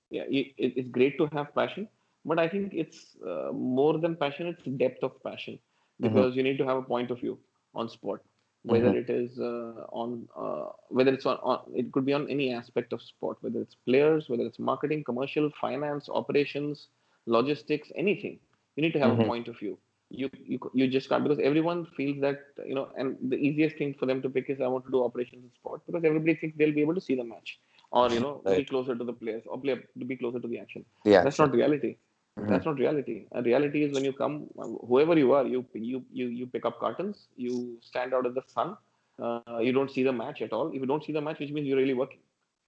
[0.09, 1.83] yeah it, it- it's great to have passion
[2.25, 5.59] but i think it's uh, more than passion it's depth of passion
[6.05, 7.37] because you need to have a point of view
[7.75, 8.23] on sport
[8.63, 9.01] whether Mhm.
[9.01, 12.93] it is uh, on uh, whether it's on, on it could be on any aspect
[12.93, 16.87] of sport whether it's players whether it's marketing commercial finance operations
[17.25, 18.39] logistics anything
[18.75, 19.17] you need to have Mhm.
[19.17, 19.77] a point of view
[20.09, 23.93] you, you you just can't because everyone feels that you know and the easiest thing
[23.99, 26.57] for them to pick is i want to do operations in sport because everybody thinks
[26.57, 27.59] they'll be able to see the match
[27.91, 30.59] or you know be closer to the players or play to be closer to the
[30.59, 31.25] action Yeah.
[31.25, 31.95] that's not reality
[32.39, 32.47] Mhm.
[32.47, 33.27] that's not reality.
[33.31, 34.47] A reality is when you come
[34.87, 38.43] whoever you are you you you, you pick up cartons you stand out in the
[38.47, 38.75] sun
[39.19, 40.67] uh, you don't see the match at all.
[40.69, 42.19] If you don't see the match which means you're really working.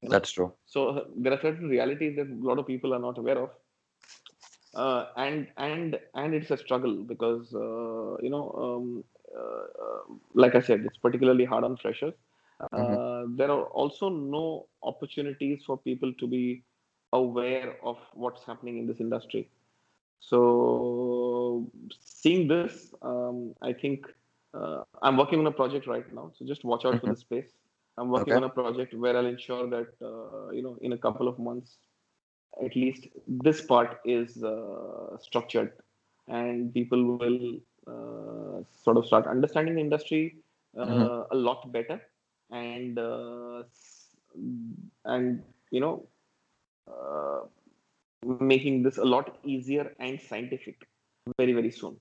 [0.04, 0.54] That's true.
[0.66, 3.50] so uh, there are certain realities that a lot of people are not aware of.
[4.74, 9.04] Uh, and and and it's a struggle because uh, you know um,
[9.36, 10.02] uh, uh,
[10.34, 12.14] like i said it's particularly hard on freshers.
[12.74, 16.64] Uh, there are also no opportunities for people to be
[17.14, 19.50] aware of what's happening in this industry
[20.22, 21.70] so
[22.00, 24.06] seeing this um, i think
[24.54, 27.14] uh, i'm working on a project right now so just watch out for Mhm.
[27.14, 27.52] the space
[27.98, 28.38] i'm working Okay.
[28.38, 31.78] on a project where i'll ensure that uh, you know in a couple of months
[32.64, 35.72] at least this part is uh, structured
[36.28, 37.40] and people will
[37.94, 40.36] uh, sort of start understanding the industry
[40.78, 41.12] uh, Mhm.
[41.32, 42.00] a lot better
[42.52, 43.64] and uh,
[45.06, 45.42] and
[45.72, 46.04] you know
[46.88, 47.42] uh,
[48.24, 50.88] making this a lot easier and scientific
[51.38, 51.98] very very soon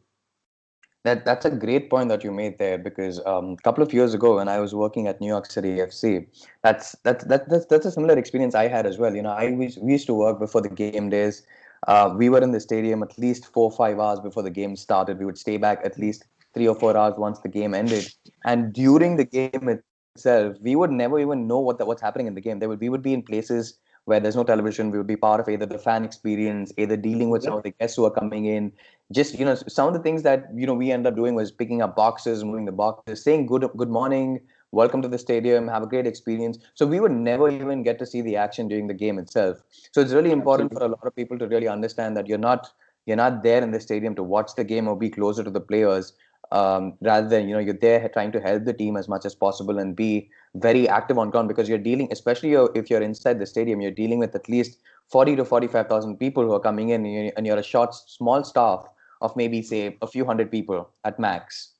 [1.05, 4.13] That that's a great point that you made there because um, a couple of years
[4.13, 6.27] ago when I was working at New York City FC,
[6.63, 9.15] that's that's that, that's that's a similar experience I had as well.
[9.17, 11.43] You know, I we, we used to work before the game days.
[11.89, 15.19] Uh, we were in the stadium at least four five hours before the game started.
[15.19, 18.13] We would stay back at least three or four hours once the game ended,
[18.45, 19.71] and during the game
[20.17, 22.59] itself, we would never even know what the, what's happening in the game.
[22.59, 23.79] There would we would be in places
[24.11, 24.91] where there's no television.
[24.91, 27.71] We would be part of either the fan experience, either dealing with some of the
[27.71, 28.73] guests who are coming in.
[29.13, 31.53] Just you know, some of the things that you know we ended up doing was
[31.53, 34.41] picking up boxes, moving the boxes, saying good good morning,
[34.73, 36.59] welcome to the stadium, have a great experience.
[36.75, 39.63] So we would never even get to see the action during the game itself.
[39.93, 42.73] So it's really important for a lot of people to really understand that you're not
[43.07, 45.61] you're not there in the stadium to watch the game or be closer to the
[45.61, 46.13] players.
[46.53, 49.35] Um, rather than you know you're there trying to help the team as much as
[49.37, 53.47] possible and be very active on ground because you're dealing, especially if you're inside the
[53.47, 54.79] stadium, you're dealing with at least
[55.09, 57.95] forty to forty-five thousand people who are coming in, and you're, and you're a short,
[57.95, 58.85] small staff
[59.21, 61.75] of maybe say a few hundred people at max.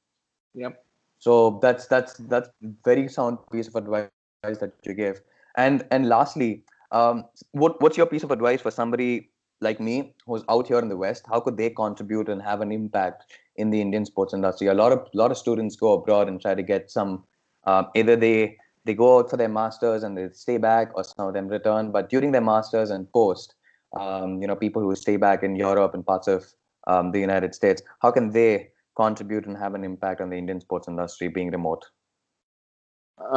[0.55, 0.85] yep
[1.19, 2.49] So that's that's that's
[2.85, 4.09] very sound piece of advice
[4.43, 5.21] that you give.
[5.57, 9.31] And and lastly, um, what what's your piece of advice for somebody
[9.61, 11.27] like me who's out here in the West?
[11.29, 13.25] How could they contribute and have an impact
[13.57, 14.69] in the Indian sports industry?
[14.69, 17.25] A lot of lot of students go abroad and try to get some.
[17.65, 21.23] Uh, either they they go out for their masters and they stay back, or some
[21.23, 21.85] of them return.
[21.85, 23.55] But during their masters and post,
[23.93, 26.45] um, you know, people who stay back in Europe and parts of
[26.87, 30.61] um, the United States, how can they contribute and have an impact on the Indian
[30.61, 31.85] sports industry being remote?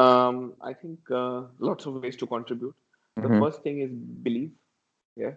[0.03, 2.75] um, i think uh, lots of ways to contribute
[3.25, 3.41] the Mhm.
[3.41, 3.91] first thing is
[4.27, 4.51] believe
[5.23, 5.33] yeah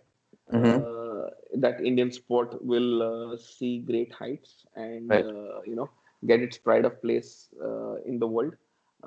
[0.52, 0.80] mm-hmm.
[1.60, 5.26] that Indian sport will see great heights and Right.
[5.64, 5.88] you know
[6.26, 7.48] get its pride of place
[8.04, 8.54] in the world.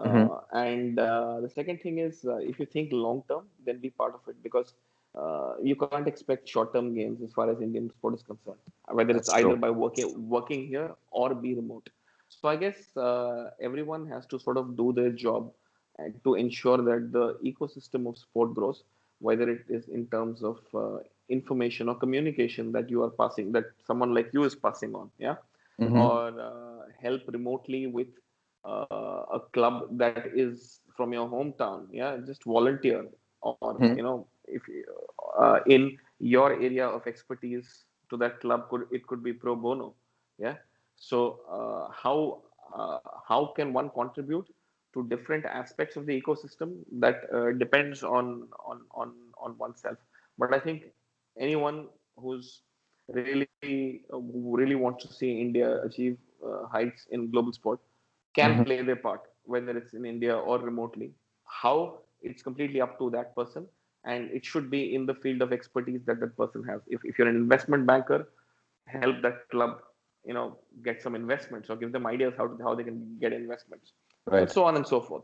[0.04, 0.32] Mhm.
[0.32, 3.90] Uh, and uh, the second thing is, uh, if you think long term, then be
[3.90, 4.74] part of it because
[5.16, 8.58] uh, you can't expect short term gains as far as Indian sport is concerned,
[8.90, 9.58] whether it's That's either true.
[9.58, 11.90] by working working here or be remote.
[12.30, 15.52] So I guess uh, everyone has to sort of do their job
[15.98, 18.84] and to ensure that the ecosystem of sport grows,
[19.20, 21.00] whether it is in terms of uh,
[21.30, 25.36] information or communication that you are passing, that someone like you is passing on, yeah,
[25.80, 26.08] Mhm.
[26.08, 28.08] or uh, help remotely with
[28.66, 33.06] uh, a club that is from your hometown yeah just volunteer
[33.42, 33.94] or Mhm.
[33.94, 34.62] you know if
[35.40, 39.94] uh, in your area of expertise to that club could it could be pro bono
[40.38, 40.56] yeah
[40.96, 42.42] so uh, how
[42.78, 44.48] uh, how can one contribute
[44.94, 49.98] to different aspects of the ecosystem that uh, depends on on on on oneself
[50.38, 50.84] but i think
[51.38, 52.62] anyone who's
[53.14, 53.48] really
[54.12, 56.18] who really wants to see india achieve
[56.48, 57.80] uh, heights in global sport
[58.36, 58.64] can Mhm.
[58.64, 61.14] play their part, whether it's in India or remotely.
[61.62, 63.68] How it's completely up to that person,
[64.06, 66.82] and it should be in the field of expertise that that person has.
[66.88, 68.28] If, if you're an investment banker,
[68.88, 69.82] help that club,
[70.26, 73.34] you know, get some investments or give them ideas how to, how they can get
[73.34, 73.94] investments,
[74.26, 74.42] Right.
[74.42, 75.24] and so on and so forth.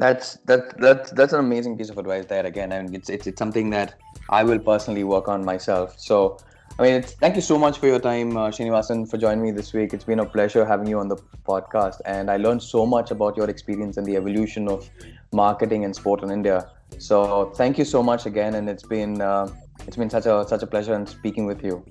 [0.00, 3.38] That's that that's that's an amazing piece of advice there again, and it's it's, it's
[3.38, 3.96] something that
[4.30, 5.98] I will personally work on myself.
[5.98, 6.38] So,
[6.78, 9.50] I mean, it's, thank you so much for your time, uh, Srinivvasan, for joining me
[9.50, 9.92] this week.
[9.92, 13.36] It's been a pleasure having you on the podcast, and I learned so much about
[13.36, 14.88] your experience and the evolution of
[15.32, 16.70] marketing and sport in India.
[16.96, 19.48] So, thank you so much again, and it's been uh,
[19.86, 21.84] it's been such a such a pleasure in speaking with you.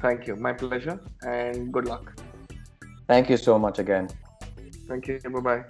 [0.00, 0.36] Thank you.
[0.36, 2.18] My pleasure, and good luck.
[3.06, 4.08] Thank you so much again.
[4.88, 5.20] Thank you.
[5.20, 5.64] Bye bye.